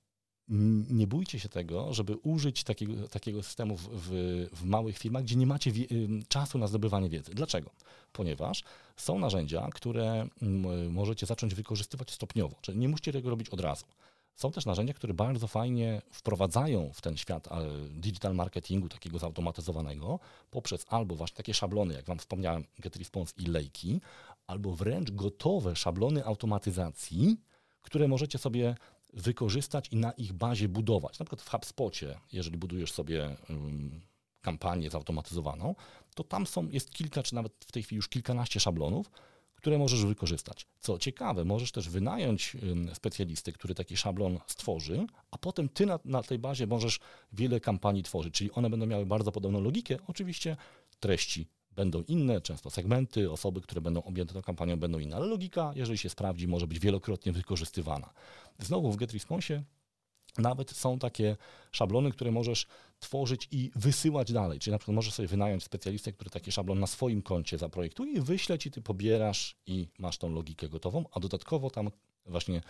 [0.90, 4.10] nie bójcie się tego, żeby użyć takiego, takiego systemu w, w,
[4.54, 7.32] w małych firmach, gdzie nie macie wie, y, czasu na zdobywanie wiedzy.
[7.34, 7.70] Dlaczego?
[8.12, 8.64] Ponieważ
[8.98, 10.28] są narzędzia, które
[10.90, 13.86] możecie zacząć wykorzystywać stopniowo, czyli nie musicie tego robić od razu.
[14.40, 17.50] Są też narzędzia, które bardzo fajnie wprowadzają w ten świat
[17.90, 20.20] digital marketingu takiego zautomatyzowanego
[20.52, 24.02] poprzez albo właśnie takie szablony, jak Wam wspomniałem, GetResponse i Lejki,
[24.48, 27.38] albo wręcz gotowe szablony automatyzacji,
[27.82, 28.76] które możecie sobie
[29.14, 31.20] wykorzystać i na ich bazie budować.
[31.20, 34.02] Na przykład w HubSpocie, jeżeli budujesz sobie um,
[34.42, 35.76] kampanię zautomatyzowaną,
[36.16, 39.12] to tam są, jest kilka, czy nawet w tej chwili już kilkanaście szablonów,
[39.60, 40.66] które możesz wykorzystać.
[40.80, 42.58] Co ciekawe, możesz też wynająć
[42.94, 47.00] specjalistę, który taki szablon stworzy, a potem ty na, na tej bazie możesz
[47.34, 49.98] wiele kampanii tworzyć, czyli one będą miały bardzo podobną logikę.
[50.08, 50.58] Oczywiście
[51.00, 55.72] treści będą inne, często segmenty, osoby, które będą objęte tą kampanią będą inne, ale logika,
[55.76, 58.14] jeżeli się sprawdzi, może być wielokrotnie wykorzystywana.
[58.60, 59.64] Znowu w GetResponse
[60.40, 61.38] nawet są takie
[61.72, 62.68] szablony, które możesz
[63.00, 64.60] tworzyć i wysyłać dalej.
[64.60, 68.22] Czyli na przykład możesz sobie wynająć specjalistę, który taki szablon na swoim koncie zaprojektuje i
[68.22, 71.90] wyśle ci, ty pobierasz i masz tą logikę gotową, a dodatkowo tam
[72.26, 72.62] właśnie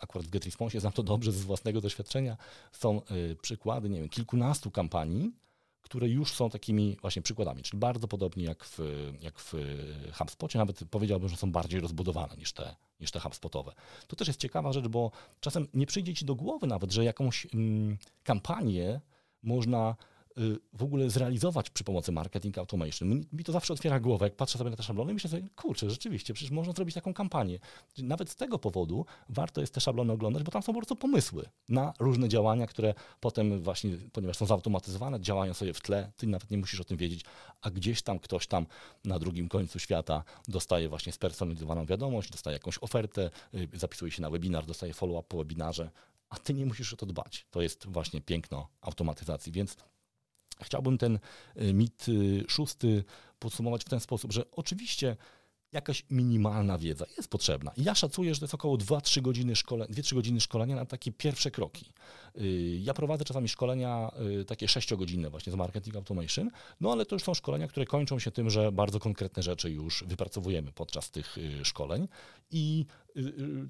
[0.00, 2.36] akurat w GetResponse znam to dobrze ze własnego doświadczenia,
[2.72, 5.32] są y, przykłady, nie wiem, kilkunastu kampanii,
[5.82, 8.78] które już są takimi właśnie przykładami, czyli bardzo podobnie jak w,
[9.20, 9.54] jak w
[10.12, 13.72] HubSpocie, nawet powiedziałbym, że są bardziej rozbudowane niż te, niż te HubSpotowe.
[14.06, 17.46] To też jest ciekawa rzecz, bo czasem nie przyjdzie ci do głowy nawet, że jakąś
[17.54, 19.00] mm, kampanię
[19.42, 19.96] można
[20.72, 23.08] w ogóle zrealizować przy pomocy marketing automation.
[23.08, 25.48] Mi, mi, to zawsze otwiera głowę, jak patrzę sobie na te szablony i myślę sobie,
[25.56, 27.58] kurczę, rzeczywiście, przecież można zrobić taką kampanię.
[27.98, 31.44] Nawet z tego powodu warto jest te szablony oglądać, bo tam są po prostu pomysły
[31.68, 36.50] na różne działania, które potem właśnie, ponieważ są zautomatyzowane, działają sobie w tle, ty nawet
[36.50, 37.24] nie musisz o tym wiedzieć,
[37.62, 38.66] a gdzieś tam ktoś tam
[39.04, 44.30] na drugim końcu świata dostaje właśnie spersonalizowaną wiadomość, dostaje jakąś ofertę, y, zapisuje się na
[44.30, 45.90] webinar, dostaje follow-up po webinarze,
[46.28, 47.46] a ty nie musisz o to dbać.
[47.50, 49.76] To jest właśnie piękno automatyzacji, więc
[50.62, 51.18] Chciałbym ten
[51.62, 53.04] y, mit y, szósty
[53.38, 55.16] podsumować w ten sposób, że oczywiście
[55.72, 57.72] jakaś minimalna wiedza jest potrzebna.
[57.76, 61.50] Ja szacuję, że to jest około 2-3 godziny, szkole, 2-3 godziny szkolenia na takie pierwsze
[61.50, 61.92] kroki.
[62.40, 64.10] Y, ja prowadzę czasami szkolenia
[64.46, 68.30] takie 6-godzinne właśnie z Marketing Automation, no ale to już są szkolenia, które kończą się
[68.30, 72.08] tym, że bardzo konkretne rzeczy już wypracowujemy podczas tych szkoleń
[72.50, 72.86] i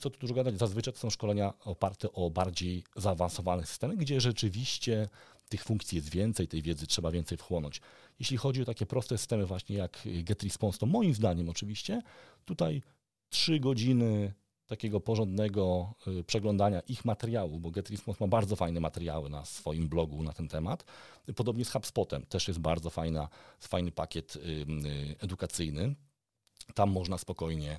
[0.01, 5.09] co tu dużo gadać, zazwyczaj to są szkolenia oparte o bardziej zaawansowane systemy, gdzie rzeczywiście
[5.55, 7.81] tych funkcji jest więcej, tej wiedzy trzeba więcej wchłonąć.
[8.19, 12.03] Jeśli chodzi o takie proste systemy właśnie jak GetResponse, to moim zdaniem oczywiście
[12.45, 12.83] tutaj
[13.29, 14.35] trzy godziny
[14.67, 20.23] takiego porządnego y, przeglądania ich materiału, bo GetResponse ma bardzo fajne materiały na swoim blogu
[20.23, 20.85] na ten temat.
[21.37, 23.29] Podobnie z HubSpotem, też jest bardzo fajna,
[23.61, 24.65] fajny pakiet y, y,
[25.21, 25.95] edukacyjny.
[26.75, 27.79] Tam można spokojnie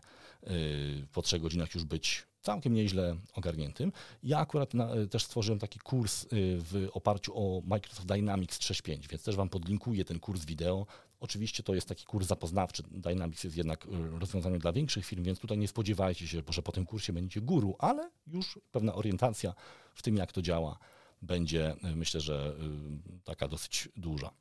[1.12, 3.92] po trzech godzinach już być całkiem nieźle ogarniętym.
[4.24, 9.08] Ja akurat na, e, też stworzyłem taki kurs e, w oparciu o Microsoft Dynamics 365,
[9.08, 10.86] więc też Wam podlinkuję ten kurs wideo.
[11.20, 12.84] Oczywiście to jest taki kurs zapoznawczy.
[12.92, 16.72] Dynamics jest jednak e, rozwiązaniem dla większych firm, więc tutaj nie spodziewajcie się, że po
[16.72, 19.54] tym kursie będziecie guru, ale już pewna orientacja
[19.94, 20.78] w tym, jak to działa,
[21.22, 22.56] będzie myślę, że
[23.24, 24.32] taka dosyć duża.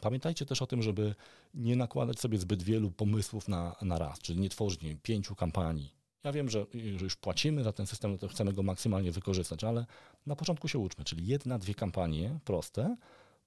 [0.00, 1.14] Pamiętajcie też o tym, żeby
[1.54, 5.34] nie nakładać sobie zbyt wielu pomysłów na, na raz, czyli nie tworzyć nie wiem, pięciu
[5.34, 5.95] kampanii
[6.26, 9.86] ja wiem, że, już płacimy za ten system, to chcemy go maksymalnie wykorzystać, ale
[10.26, 12.96] na początku się uczmy, czyli jedna, dwie kampanie proste,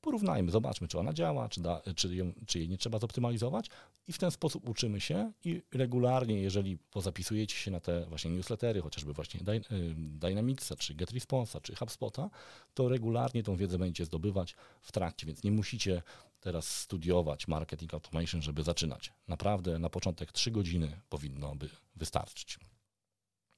[0.01, 3.69] porównajmy, zobaczmy, czy ona działa, czy, da, czy, ją, czy jej nie trzeba zoptymalizować
[4.07, 8.81] i w ten sposób uczymy się i regularnie, jeżeli pozapisujecie się na te właśnie newslettery,
[8.81, 9.61] chociażby właśnie y,
[9.97, 12.29] Dynamicsa, czy GetResponse'a, czy HubSpota,
[12.73, 16.01] to regularnie tą wiedzę będziecie zdobywać w trakcie, więc nie musicie
[16.39, 19.13] teraz studiować marketing automation, żeby zaczynać.
[19.27, 22.59] Naprawdę na początek 3 godziny powinno by wystarczyć.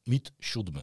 [0.07, 0.81] Mit siódmy.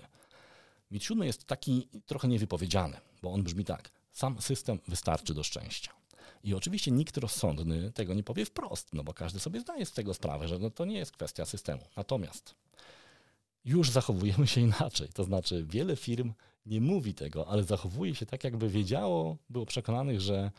[0.91, 3.91] Mit siódmy jest taki trochę niewypowiedziany, bo on brzmi tak.
[4.13, 5.93] Sam system wystarczy do szczęścia.
[6.45, 10.15] I oczywiście nikt rozsądny tego nie powie wprost, no bo każdy sobie zdaje z tego
[10.15, 11.83] sprawę, że no to nie jest kwestia systemu.
[11.97, 12.55] Natomiast
[13.65, 15.09] już zachowujemy się inaczej.
[15.15, 16.33] To znaczy, wiele firm
[16.67, 20.51] nie mówi tego, ale zachowuje się tak, jakby wiedziało, było przekonanych, że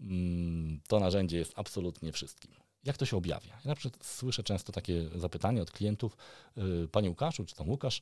[0.00, 2.50] mm, to narzędzie jest absolutnie wszystkim.
[2.84, 3.58] Jak to się objawia?
[3.64, 6.16] Ja na przykład słyszę często takie zapytanie od klientów,
[6.56, 8.00] yy, Panie Łukaszu, czy tam Łukasz,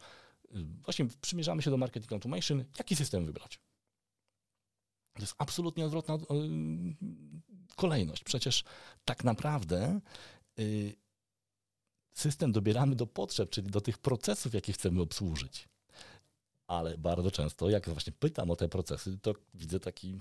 [0.50, 3.60] yy, właśnie przymierzamy się do marketing automation, jaki system wybrać?
[5.14, 6.94] To jest absolutnie odwrotna yy,
[7.76, 8.24] kolejność.
[8.24, 8.64] Przecież
[9.04, 10.00] tak naprawdę
[12.12, 15.68] system dobieramy do potrzeb, czyli do tych procesów, jakie chcemy obsłużyć.
[16.66, 20.18] Ale bardzo często, jak właśnie pytam o te procesy, to widzę taki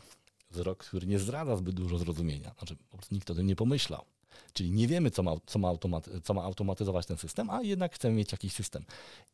[0.49, 2.53] wzrok, który nie zdradza zbyt dużo zrozumienia.
[2.57, 4.05] Znaczy, po prostu nikt o tym nie pomyślał.
[4.53, 7.95] Czyli nie wiemy, co ma, co, ma automaty, co ma automatyzować ten system, a jednak
[7.95, 8.85] chcemy mieć jakiś system.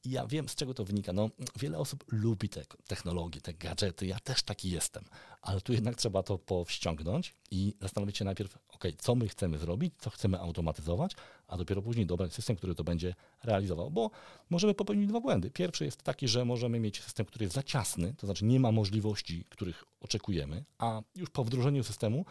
[0.06, 1.14] I ja wiem, z czego to wynika.
[1.14, 4.08] No, wiele osób lubi te technologie, te gadżety.
[4.08, 5.04] Ja też taki jestem.
[5.42, 9.94] Ale tu jednak trzeba to powściągnąć i zastanowić się najpierw, ok, co my chcemy zrobić,
[10.00, 11.16] co chcemy automatyzować,
[11.48, 13.92] a dopiero później dobrać system, który to będzie realizował.
[13.92, 14.12] Bo
[14.50, 15.52] możemy popełnić dwa błędy.
[15.52, 18.72] Pierwszy jest taki, że możemy mieć system, który jest za ciasny, to znaczy nie ma
[18.72, 22.26] możliwości, których oczekujemy, a już po wdrożeniu systemu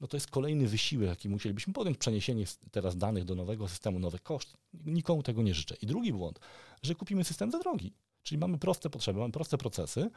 [0.00, 4.22] no to jest kolejny wysiłek, jaki musielibyśmy podjąć, przeniesienie teraz danych do nowego systemu, nowych
[4.22, 4.56] koszt.
[4.86, 5.76] Nikomu tego nie życzę.
[5.82, 6.40] I drugi błąd,
[6.82, 7.92] że kupimy system za drogi.
[8.22, 10.10] Czyli mamy proste potrzeby, mamy proste procesy,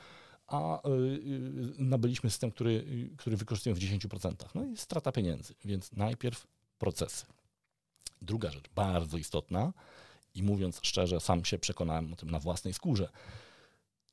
[0.48, 4.34] a yy, nabyliśmy system, który, który wykorzystujemy w 10%.
[4.56, 5.54] No i strata pieniędzy.
[5.66, 7.26] Więc najpierw procesy.
[8.22, 9.74] Druga rzecz, bardzo istotna
[10.36, 13.10] i mówiąc szczerze, sam się przekonałem o tym na własnej skórze.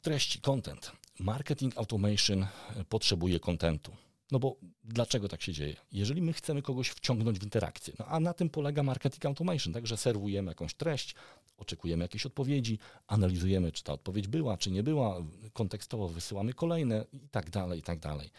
[0.02, 0.92] Treści, content.
[1.18, 2.46] Marketing automation
[2.88, 3.92] potrzebuje kontentu.
[4.30, 5.76] No bo dlaczego tak się dzieje?
[5.92, 9.86] Jeżeli my chcemy kogoś wciągnąć w interakcję, no a na tym polega marketing automation, tak,
[9.86, 11.14] że serwujemy jakąś treść,
[11.56, 17.28] oczekujemy jakiejś odpowiedzi, analizujemy, czy ta odpowiedź była, czy nie była, kontekstowo wysyłamy kolejne i
[17.28, 18.30] tak dalej, i tak dalej.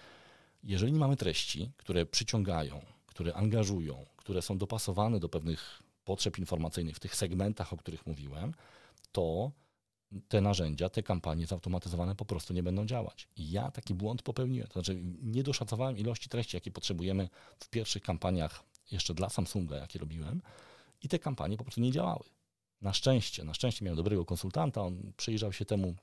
[0.64, 6.96] Jeżeli nie mamy treści, które przyciągają, które angażują, które są dopasowane do pewnych potrzeb informacyjnych
[6.96, 8.54] w tych segmentach, o których mówiłem,
[9.12, 9.52] to
[10.28, 13.28] te narzędzia, te kampanie zautomatyzowane po prostu nie będą działać.
[13.36, 14.68] I ja taki błąd popełniłem.
[14.68, 20.00] To znaczy, nie doszacowałem ilości treści, jakie potrzebujemy w pierwszych kampaniach jeszcze dla Samsunga, jakie
[20.00, 20.42] robiłem,
[21.02, 22.24] i te kampanie po prostu nie działały.
[22.82, 25.96] Na szczęście, na szczęście miałem dobrego konsultanta, on przyjrzał się temu,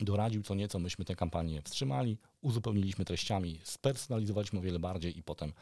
[0.00, 5.52] doradził co nieco, myśmy tę kampanię wstrzymali, uzupełniliśmy treściami, spersonalizowaliśmy o wiele bardziej i potem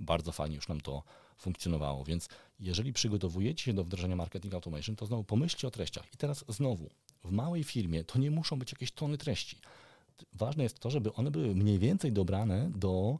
[0.00, 1.02] bardzo fajnie już nam to
[1.36, 2.04] funkcjonowało.
[2.04, 2.28] Więc
[2.60, 6.14] jeżeli przygotowujecie się do wdrożenia marketing automation, to znowu pomyślcie o treściach.
[6.14, 6.90] I teraz znowu,
[7.24, 9.60] w małej firmie to nie muszą być jakieś tony treści.
[10.32, 13.18] Ważne jest to, żeby one były mniej więcej dobrane do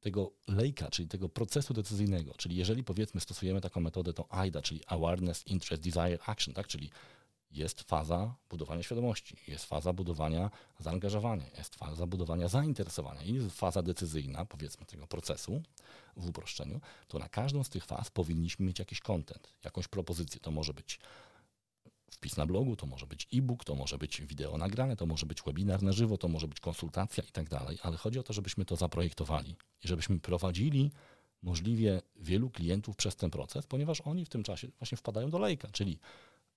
[0.00, 2.34] tego lejka, czyli tego procesu decyzyjnego.
[2.36, 6.66] Czyli jeżeli powiedzmy stosujemy taką metodę, to AIDA, czyli Awareness, Interest, Desire, Action, tak?
[6.66, 6.90] czyli
[7.50, 13.82] jest faza budowania świadomości, jest faza budowania zaangażowania, jest faza budowania zainteresowania i jest faza
[13.82, 15.62] decyzyjna, powiedzmy, tego procesu
[16.16, 20.40] w uproszczeniu, to na każdą z tych faz powinniśmy mieć jakiś content, jakąś propozycję.
[20.40, 21.00] To może być
[22.10, 25.42] wpis na blogu, to może być e-book, to może być wideo nagrane, to może być
[25.42, 28.64] webinar na żywo, to może być konsultacja i tak dalej, ale chodzi o to, żebyśmy
[28.64, 30.90] to zaprojektowali i żebyśmy prowadzili
[31.42, 35.68] możliwie wielu klientów przez ten proces, ponieważ oni w tym czasie właśnie wpadają do lejka,
[35.72, 35.98] czyli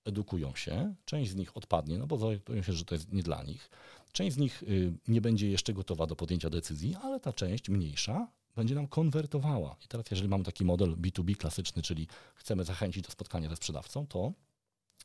[0.04, 3.42] edukują się, część z nich odpadnie, no bo zorientują się, że to jest nie dla
[3.42, 3.70] nich.
[4.12, 8.28] Część z nich y, nie będzie jeszcze gotowa do podjęcia decyzji, ale ta część mniejsza
[8.56, 9.76] będzie nam konwertowała.
[9.84, 14.06] I teraz, jeżeli mamy taki model B2B klasyczny, czyli chcemy zachęcić do spotkania ze sprzedawcą,
[14.06, 14.32] to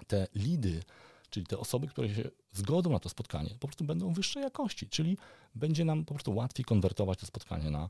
[0.08, 0.84] te lidy,
[1.30, 5.18] czyli te osoby, które się zgodzą na to spotkanie, po prostu będą wyższej jakości, czyli
[5.56, 7.90] będzie nam po prostu łatwiej konwertować to spotkanie na,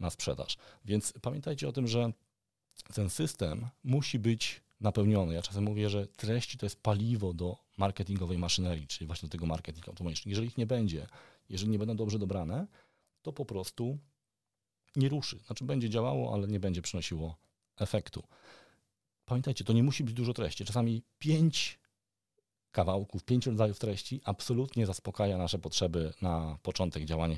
[0.00, 0.56] na sprzedaż.
[0.84, 2.12] Więc pamiętajcie o tym, że
[2.94, 5.34] ten system musi być napełniony.
[5.34, 9.46] Ja czasem mówię, że treści to jest paliwo do marketingowej maszynerii, czyli właśnie do tego
[9.46, 10.30] marketing automation.
[10.30, 11.06] Jeżeli ich nie będzie,
[11.48, 12.66] jeżeli nie będą dobrze dobrane,
[13.22, 13.98] to po prostu
[14.96, 15.38] nie ruszy.
[15.46, 17.36] Znaczy będzie działało, ale nie będzie przynosiło
[17.76, 18.22] efektu.
[19.28, 20.64] Pamiętajcie, to nie musi być dużo treści.
[20.64, 21.78] Czasami pięć
[22.72, 27.36] kawałków, pięć rodzajów treści absolutnie zaspokaja nasze potrzeby na początek działania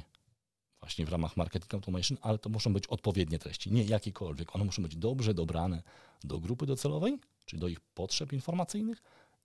[0.81, 4.57] właśnie w ramach marketing automation, ale to muszą być odpowiednie treści, nie jakiekolwiek.
[4.57, 5.83] One muszą być dobrze dobrane
[6.25, 9.03] do grupy docelowej, czyli do ich potrzeb informacyjnych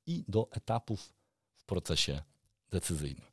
[0.07, 1.13] i do etapów
[1.55, 2.21] w procesie
[2.71, 3.25] decyzyjnym.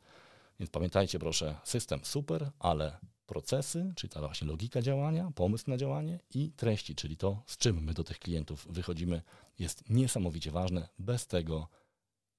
[0.61, 2.99] Więc pamiętajcie proszę, system super, ale
[3.33, 7.85] procesy, czyli ta właśnie logika działania, pomysł na działanie i treści, czyli to, z czym
[7.85, 9.23] my do tych klientów wychodzimy,
[9.59, 10.89] jest niesamowicie ważne.
[10.99, 11.69] Bez tego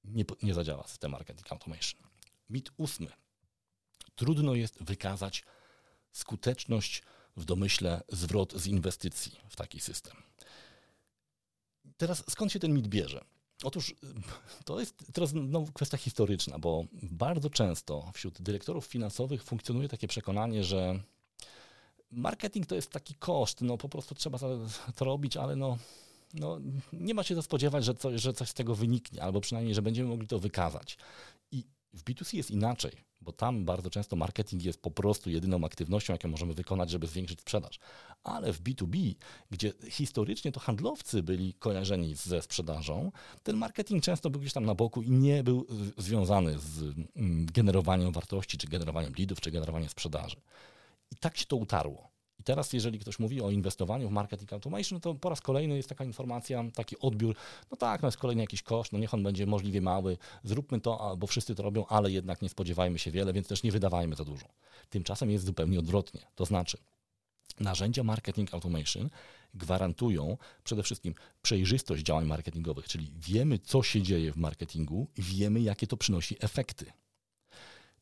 [0.03, 2.01] nie, nie zadziała system marketing automation.
[2.49, 3.07] Mit ósmy.
[4.15, 5.43] Trudno jest wykazać
[6.11, 7.03] skuteczność
[7.37, 10.17] w domyśle zwrot z inwestycji w taki system.
[11.97, 13.25] Teraz skąd się ten mit bierze?
[13.63, 13.95] Otóż
[14.65, 15.33] to jest teraz
[15.73, 20.99] kwestia historyczna, bo bardzo często wśród dyrektorów finansowych funkcjonuje takie przekonanie, że
[22.11, 24.39] marketing to jest taki koszt, no po prostu trzeba
[24.95, 25.77] to robić, ale no,
[26.33, 26.59] no
[26.93, 29.81] nie ma się to spodziewać, że, coś, że coś z tego wyniknie, albo przynajmniej, że
[29.81, 30.97] będziemy mogli to wykazać.
[31.51, 36.13] I w B2C jest inaczej, bo tam bardzo często marketing jest po prostu jedyną aktywnością,
[36.13, 37.79] jaką możemy wykonać, żeby zwiększyć sprzedaż.
[38.23, 39.15] Ale w B2B,
[39.51, 43.11] gdzie historycznie to handlowcy byli kojarzeni ze sprzedażą,
[43.43, 46.81] ten marketing często był gdzieś tam na boku i nie był związany z
[47.15, 50.37] mm, generowaniem wartości, czy generowaniem leadów, czy generowaniem sprzedaży.
[51.11, 52.12] I tak się to utarło.
[52.43, 55.89] I teraz, jeżeli ktoś mówi o inwestowaniu w marketing automation, to po raz kolejny jest
[55.89, 57.35] taka informacja, taki odbiór,
[57.71, 61.15] no tak, no jest kolejny jakiś koszt, no niech on będzie możliwie mały, zróbmy to,
[61.17, 64.25] bo wszyscy to robią, ale jednak nie spodziewajmy się wiele, więc też nie wydawajmy za
[64.25, 64.45] dużo.
[64.89, 66.21] Tymczasem jest zupełnie odwrotnie.
[66.35, 66.77] To znaczy,
[67.59, 69.09] Narzędzia marketing automation
[69.53, 75.87] gwarantują przede wszystkim przejrzystość działań marketingowych, czyli wiemy, co się dzieje w marketingu wiemy, jakie
[75.87, 76.85] to przynosi efekty.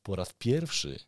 [0.03, 0.99] Po raz pierwszy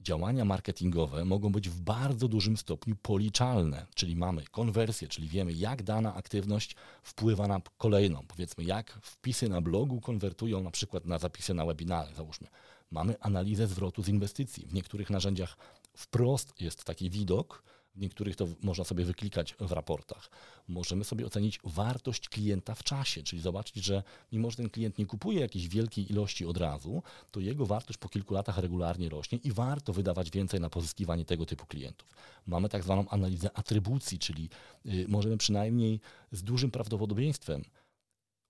[0.00, 5.82] działania marketingowe mogą być w bardzo dużym stopniu policzalne, czyli mamy konwersję, czyli wiemy, jak
[5.82, 8.24] dana aktywność wpływa na kolejną.
[8.28, 12.48] Powiedzmy, jak wpisy na blogu konwertują na przykład na zapisy na webinary, załóżmy.
[12.90, 14.66] Mamy analizę zwrotu z inwestycji.
[14.66, 15.56] W niektórych narzędziach
[15.96, 17.62] wprost jest taki widok,
[17.96, 20.30] niektórych to można sobie wyklikać w raportach.
[20.68, 25.06] Możemy sobie ocenić wartość klienta w czasie, czyli zobaczyć, że mimo, że ten klient nie
[25.06, 29.52] kupuje jakiejś wielkiej ilości od razu, to jego wartość po kilku latach regularnie rośnie i
[29.52, 32.08] warto wydawać więcej na pozyskiwanie tego typu klientów.
[32.46, 34.48] Mamy tak zwaną analizę atrybucji, czyli
[34.86, 36.00] y, możemy przynajmniej
[36.32, 37.64] z dużym prawdopodobieństwem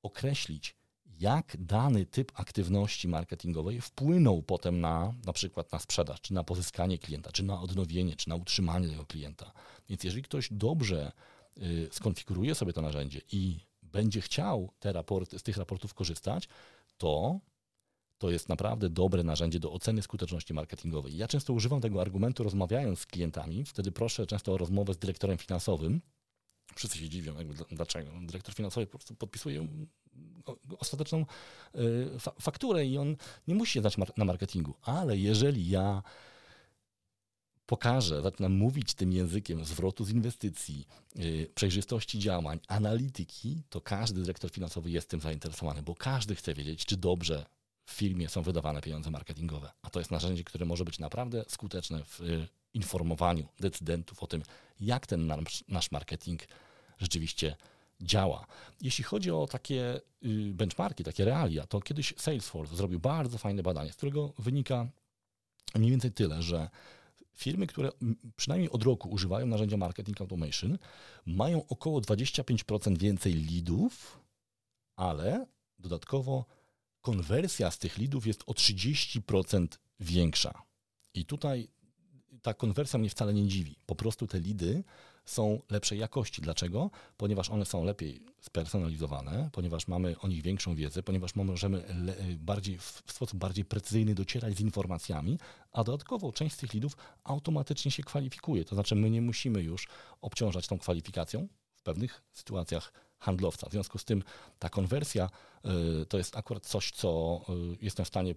[0.03, 0.77] określić,
[1.21, 6.99] jak dany typ aktywności marketingowej wpłynął potem na na przykład na sprzedaż, czy na pozyskanie
[6.99, 9.53] klienta, czy na odnowienie, czy na utrzymanie tego klienta.
[9.89, 11.13] Więc jeżeli ktoś dobrze
[11.59, 16.49] y, skonfiguruje sobie to narzędzie i będzie chciał te raporty, z tych raportów korzystać,
[16.99, 17.41] to
[18.19, 21.17] to jest naprawdę dobre narzędzie do oceny skuteczności marketingowej.
[21.17, 25.39] Ja często używam tego argumentu rozmawiając z klientami, wtedy proszę często o rozmowę z dyrektorem
[25.39, 26.01] finansowym.
[26.75, 28.11] Wszyscy się dziwią, jakby dlaczego.
[28.21, 29.69] Dyrektor finansowy po prostu podpisuje
[30.79, 31.27] ostateczną
[31.75, 32.09] y,
[32.41, 33.17] fakturę i on
[33.49, 34.75] nie musi się znać na marketingu.
[34.83, 36.03] Ale jeżeli ja
[37.67, 44.51] pokażę, zacznę mówić tym językiem zwrotu z inwestycji, y, przejrzystości działań, analityki, to każdy dyrektor
[44.51, 47.47] finansowy jest tym zainteresowany, bo każdy chce wiedzieć, czy dobrze
[47.85, 49.71] w firmie są wydawane pieniądze marketingowe.
[49.83, 52.49] A to jest narzędzie, które może być naprawdę skuteczne w y,
[52.79, 54.43] informowaniu decydentów o tym,
[54.81, 55.27] jak ten
[55.69, 56.43] nasz, marketing
[56.99, 57.57] rzeczywiście
[58.01, 58.47] działa.
[58.81, 63.93] Jeśli chodzi o takie y, benchmarki, takie realia, to kiedyś Salesforce zrobił bardzo fajne badanie,
[63.93, 64.87] z którego wynika
[65.75, 66.69] mniej więcej tyle, że
[67.35, 67.91] firmy, które
[68.37, 70.79] przynajmniej od roku używają narzędzia marketing automation,
[71.27, 74.21] mają około 25% więcej leadów,
[74.97, 75.47] ale
[75.79, 76.45] dodatkowo
[77.01, 79.67] konwersja z tych leadów jest o 30%
[80.01, 80.63] większa.
[81.15, 81.69] I tutaj
[82.43, 83.77] ta konwersja mnie wcale nie dziwi.
[83.87, 84.85] Po prostu te lidy
[85.25, 86.43] są lepszej jakości.
[86.43, 86.91] Dlaczego?
[87.17, 91.85] Ponieważ one są lepiej spersonalizowane, ponieważ mamy o nich większą wiedzę, ponieważ możemy
[92.39, 95.39] bardziej, w sposób bardziej precyzyjny docierać z informacjami,
[95.73, 98.65] a dodatkowo część z tych lidów automatycznie się kwalifikuje.
[98.65, 99.89] To znaczy my nie musimy już
[100.21, 103.69] obciążać tą kwalifikacją w pewnych sytuacjach handlowca.
[103.69, 104.23] W związku z tym
[104.59, 105.31] ta konwersja
[106.03, 108.35] y, to jest akurat coś, co y, jestem w stanie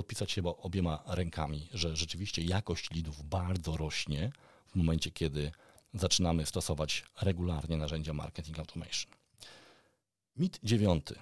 [0.00, 4.32] podpisać się obiema rękami, że rzeczywiście jakość lidów bardzo rośnie
[4.66, 5.52] w momencie, kiedy
[5.94, 9.12] zaczynamy stosować regularnie narzędzia marketing automation.
[10.36, 11.14] Mit dziewiąty,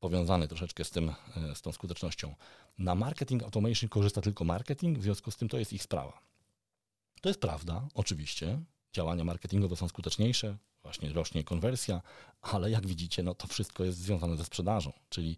[0.00, 2.34] powiązany troszeczkę z, tym, e, z tą skutecznością.
[2.78, 6.20] Na marketing automation korzysta tylko marketing, w związku z tym to jest ich sprawa.
[7.20, 8.58] To jest prawda, oczywiście.
[8.92, 12.02] Działania marketingowe są skuteczniejsze, właśnie rośnie konwersja,
[12.42, 15.36] ale jak widzicie, no to wszystko jest związane ze sprzedażą, czyli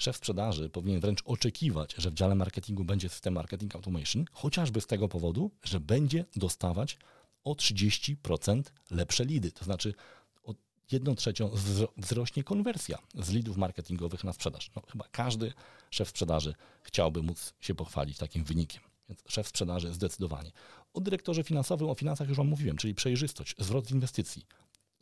[0.00, 4.86] szef sprzedaży powinien wręcz oczekiwać, że w dziale marketingu będzie system marketing automation, chociażby z
[4.86, 6.98] tego powodu, że będzie dostawać
[7.44, 9.52] o 30% lepsze lidy.
[9.52, 9.94] To znaczy
[10.44, 10.54] o
[10.92, 11.50] 1 trzecią
[11.96, 14.70] wzrośnie konwersja z lidów marketingowych na sprzedaż.
[14.76, 15.52] No, chyba każdy
[15.90, 18.82] szef sprzedaży chciałby móc się pochwalić takim wynikiem.
[19.08, 20.52] Więc szef sprzedaży zdecydowanie.
[20.94, 24.46] O dyrektorze finansowym, o finansach już Wam mówiłem, czyli przejrzystość, zwrot z inwestycji.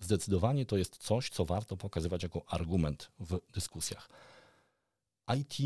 [0.01, 4.09] Zdecydowanie to jest coś, co warto pokazywać jako argument w dyskusjach.
[5.37, 5.57] IT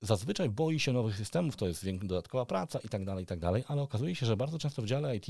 [0.00, 3.64] zazwyczaj boi się nowych systemów, to jest dodatkowa praca i tak dalej, i tak dalej,
[3.68, 5.26] ale okazuje się, że bardzo często w dziale IT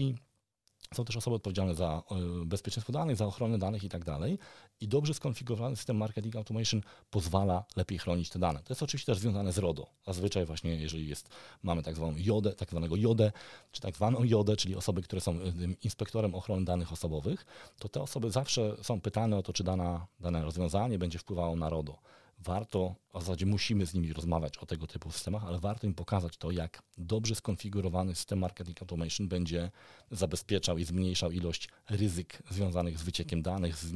[0.95, 4.39] są też osoby odpowiedzialne za e, bezpieczeństwo danych, za ochronę danych i tak dalej.
[4.81, 8.59] I dobrze skonfigurowany system marketing automation pozwala lepiej chronić te dane.
[8.63, 9.87] To jest oczywiście też związane z RODO.
[10.07, 11.29] Zazwyczaj właśnie jeżeli jest,
[11.63, 13.33] mamy tak zwaną jodę, tak zwanego jodę,
[13.73, 15.39] czy tak zwaną jodę, czyli osoby, które są e,
[15.83, 17.47] inspektorem ochrony danych osobowych,
[17.79, 21.69] to te osoby zawsze są pytane o to, czy dana, dane rozwiązanie będzie wpływało na
[21.69, 21.99] RODO
[22.45, 25.95] warto, a w zasadzie musimy z nimi rozmawiać o tego typu systemach, ale warto im
[25.95, 29.71] pokazać to, jak dobrze skonfigurowany system marketing automation będzie
[30.11, 33.93] zabezpieczał i zmniejszał ilość ryzyk związanych z wyciekiem danych, z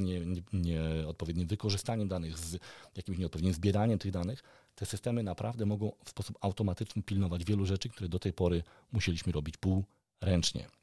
[0.53, 2.59] nieodpowiednim nie, nie wykorzystaniem danych, z
[2.95, 4.43] jakimś nieodpowiednim zbieraniem tych danych.
[4.75, 9.31] Te systemy naprawdę mogą w sposób automatyczny pilnować wielu rzeczy, które do tej pory musieliśmy
[9.31, 10.78] robić półręcznie.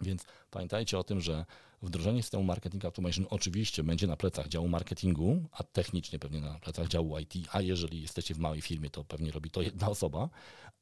[0.00, 1.44] Więc pamiętajcie o tym, że
[1.82, 6.88] wdrożenie systemu marketing automation oczywiście będzie na plecach działu marketingu, a technicznie pewnie na plecach
[6.88, 10.28] działu IT, a jeżeli jesteście w małej firmie, to pewnie robi to jedna osoba,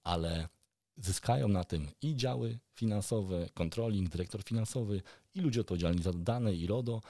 [0.04, 0.48] ale
[0.96, 5.02] zyskają na tym i działy finansowe, controlling, dyrektor finansowy,
[5.34, 7.02] i ludzie odpowiedzialni za dane i RODO,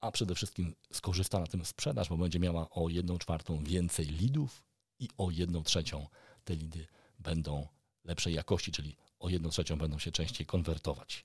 [0.00, 4.64] a przede wszystkim skorzysta na tym sprzedaż, bo będzie miała o jedną czwartą więcej lidów
[4.98, 6.06] i o jedną trzecią
[6.44, 6.86] te lidy
[7.18, 7.66] będą
[8.04, 11.24] lepszej jakości, czyli o jedną trzecią będą się częściej konwertować.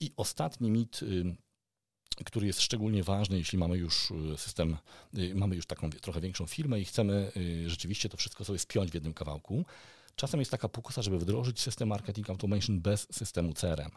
[0.00, 1.00] I ostatni mit,
[2.24, 4.76] który jest szczególnie ważny, jeśli mamy już system,
[5.34, 7.32] mamy już taką trochę większą firmę i chcemy
[7.66, 9.64] rzeczywiście to wszystko sobie spiąć w jednym kawałku.
[10.16, 13.90] Czasem jest taka pokusa, żeby wdrożyć system marketing automation bez systemu CRM.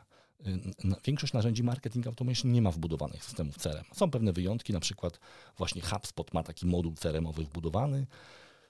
[1.06, 3.84] Większość narzędzi marketing automation nie ma wbudowanych systemów CRM.
[3.94, 5.20] Są pewne wyjątki, na przykład
[5.58, 8.08] właśnie HubSpot ma taki moduł CRM-owy wbudowany.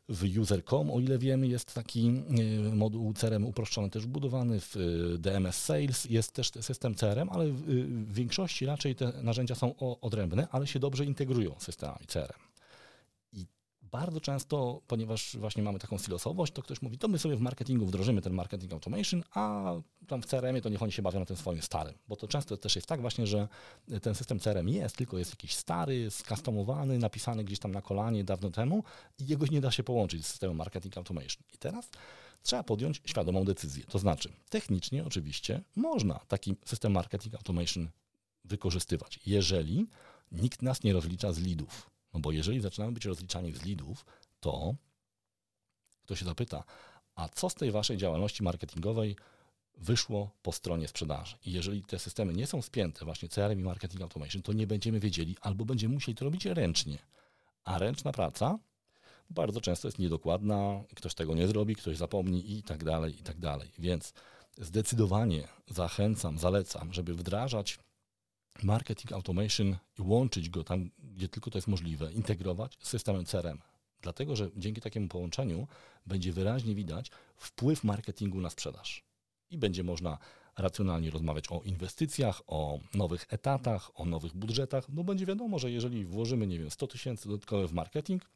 [0.09, 2.23] W user.com, o ile wiemy, jest taki
[2.69, 4.59] e, moduł CRM uproszczony też wbudowany.
[4.59, 9.75] W e, DMS Sales jest też system CRM, ale w większości raczej te narzędzia są
[10.01, 12.46] odrębne, ale się dobrze integrują z systemami CRM
[13.91, 17.85] bardzo często, ponieważ właśnie mamy taką silosowość, to ktoś mówi, to my sobie w marketingu
[17.85, 19.73] wdrożymy ten marketing automation, a
[20.07, 21.93] tam w CRM-ie to niech oni się bawią na tym swoim starym.
[22.07, 23.47] Bo to często też jest tak właśnie, że
[24.01, 28.51] ten system CRM jest, tylko jest jakiś stary, skustomowany, napisany gdzieś tam na kolanie dawno
[28.51, 28.83] temu
[29.19, 31.43] i jego nie da się połączyć z systemem marketing automation.
[31.53, 31.89] I teraz
[32.43, 33.83] trzeba podjąć świadomą decyzję.
[33.83, 37.89] To znaczy, technicznie oczywiście można taki system marketing automation
[38.45, 39.87] wykorzystywać, jeżeli
[40.31, 41.96] nikt nas nie rozlicza z leadów.
[42.17, 44.05] No bo jeżeli zaczynamy być rozliczani z leadów,
[44.39, 44.75] to
[46.01, 46.63] kto się zapyta,
[47.15, 49.15] a co z tej waszej działalności marketingowej
[49.77, 51.35] wyszło po stronie sprzedaży?
[51.45, 54.99] I jeżeli te systemy nie są spięte, właśnie CRM i Marketing Automation, to nie będziemy
[54.99, 56.97] wiedzieli albo będziemy musieli to robić ręcznie.
[57.63, 58.59] A ręczna praca
[59.29, 63.39] bardzo często jest niedokładna, ktoś tego nie zrobi, ktoś zapomni i tak dalej, i tak
[63.39, 63.71] dalej.
[63.79, 64.13] Więc
[64.57, 67.79] zdecydowanie zachęcam, zalecam, żeby wdrażać
[68.63, 73.61] marketing automation i łączyć go tam, gdzie tylko to jest możliwe, integrować z systemem CRM.
[74.01, 75.67] Dlatego, że dzięki takiemu połączeniu
[76.05, 79.03] będzie wyraźnie widać wpływ marketingu na sprzedaż.
[79.49, 80.17] I będzie można
[80.57, 84.89] racjonalnie rozmawiać o inwestycjach, o nowych etatach, o nowych budżetach.
[84.89, 88.29] No będzie wiadomo, że jeżeli włożymy, nie wiem, 100 tysięcy dodatkowe w marketing,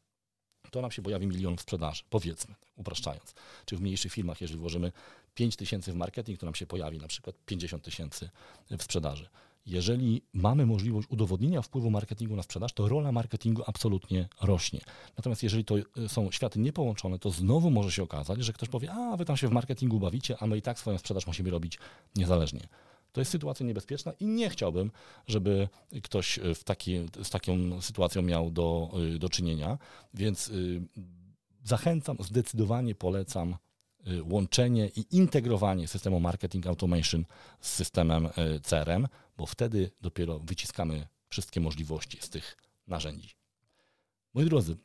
[0.71, 3.33] to nam się pojawi milion w sprzedaży, powiedzmy, upraszczając.
[3.65, 4.91] Czy w mniejszych firmach, jeżeli włożymy
[5.33, 8.29] 5 tysięcy w marketing, to nam się pojawi na przykład 50 tysięcy
[8.71, 9.29] w sprzedaży
[9.65, 14.81] jeżeli mamy możliwość udowodnienia wpływu marketingu na sprzedaż, to rola marketingu absolutnie rośnie.
[15.17, 18.91] Natomiast jeżeli to y, są światy niepołączone, to znowu może się okazać, że ktoś powie,
[18.91, 21.79] a wy tam się w marketingu bawicie, a my i tak swoją sprzedaż musimy robić
[22.15, 22.61] niezależnie.
[23.11, 24.91] To jest sytuacja niebezpieczna i nie chciałbym,
[25.27, 25.67] żeby
[26.03, 29.77] ktoś w taki, z taką sytuacją miał do, y, do czynienia,
[30.13, 30.51] więc
[31.63, 33.55] zachęcam, zdecydowanie polecam
[34.23, 37.25] łączenie i integrowanie systemu marketing automation
[37.59, 38.29] z systemem
[38.63, 39.07] CRM,
[39.41, 43.29] bo wtedy dopiero wyciskamy wszystkie możliwości z tych narzędzi.
[44.33, 44.77] Moi drodzy,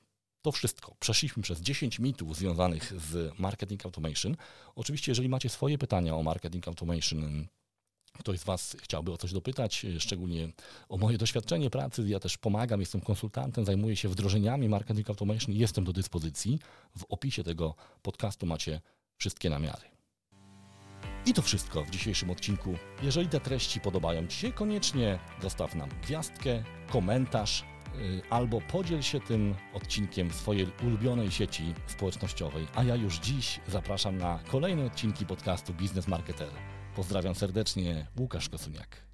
[0.43, 0.97] to wszystko.
[1.01, 4.37] Przeszliśmy przez 10 mitów związanych z marketing automation.
[4.75, 7.47] Oczywiście, jeżeli macie swoje pytania o marketing automation,
[8.19, 10.49] ktoś z Was chciałby o coś dopytać, szczególnie
[10.89, 15.59] o moje doświadczenie pracy, ja też pomagam, jestem konsultantem, zajmuję się wdrożeniami marketing automation i
[15.59, 16.59] jestem do dyspozycji.
[16.99, 18.81] W opisie tego podcastu macie
[19.17, 19.96] wszystkie namiary.
[21.27, 22.75] I to wszystko w dzisiejszym odcinku.
[23.03, 27.65] Jeżeli te treści podobają Ci się, koniecznie zostaw nam gwiazdkę, komentarz
[27.95, 32.67] yy, albo podziel się tym odcinkiem w swojej ulubionej sieci społecznościowej.
[32.75, 36.51] A ja już dziś zapraszam na kolejne odcinki podcastu Biznes Marketer.
[36.97, 39.06] Pozdrawiam serdecznie, Łukasz Kosuniak.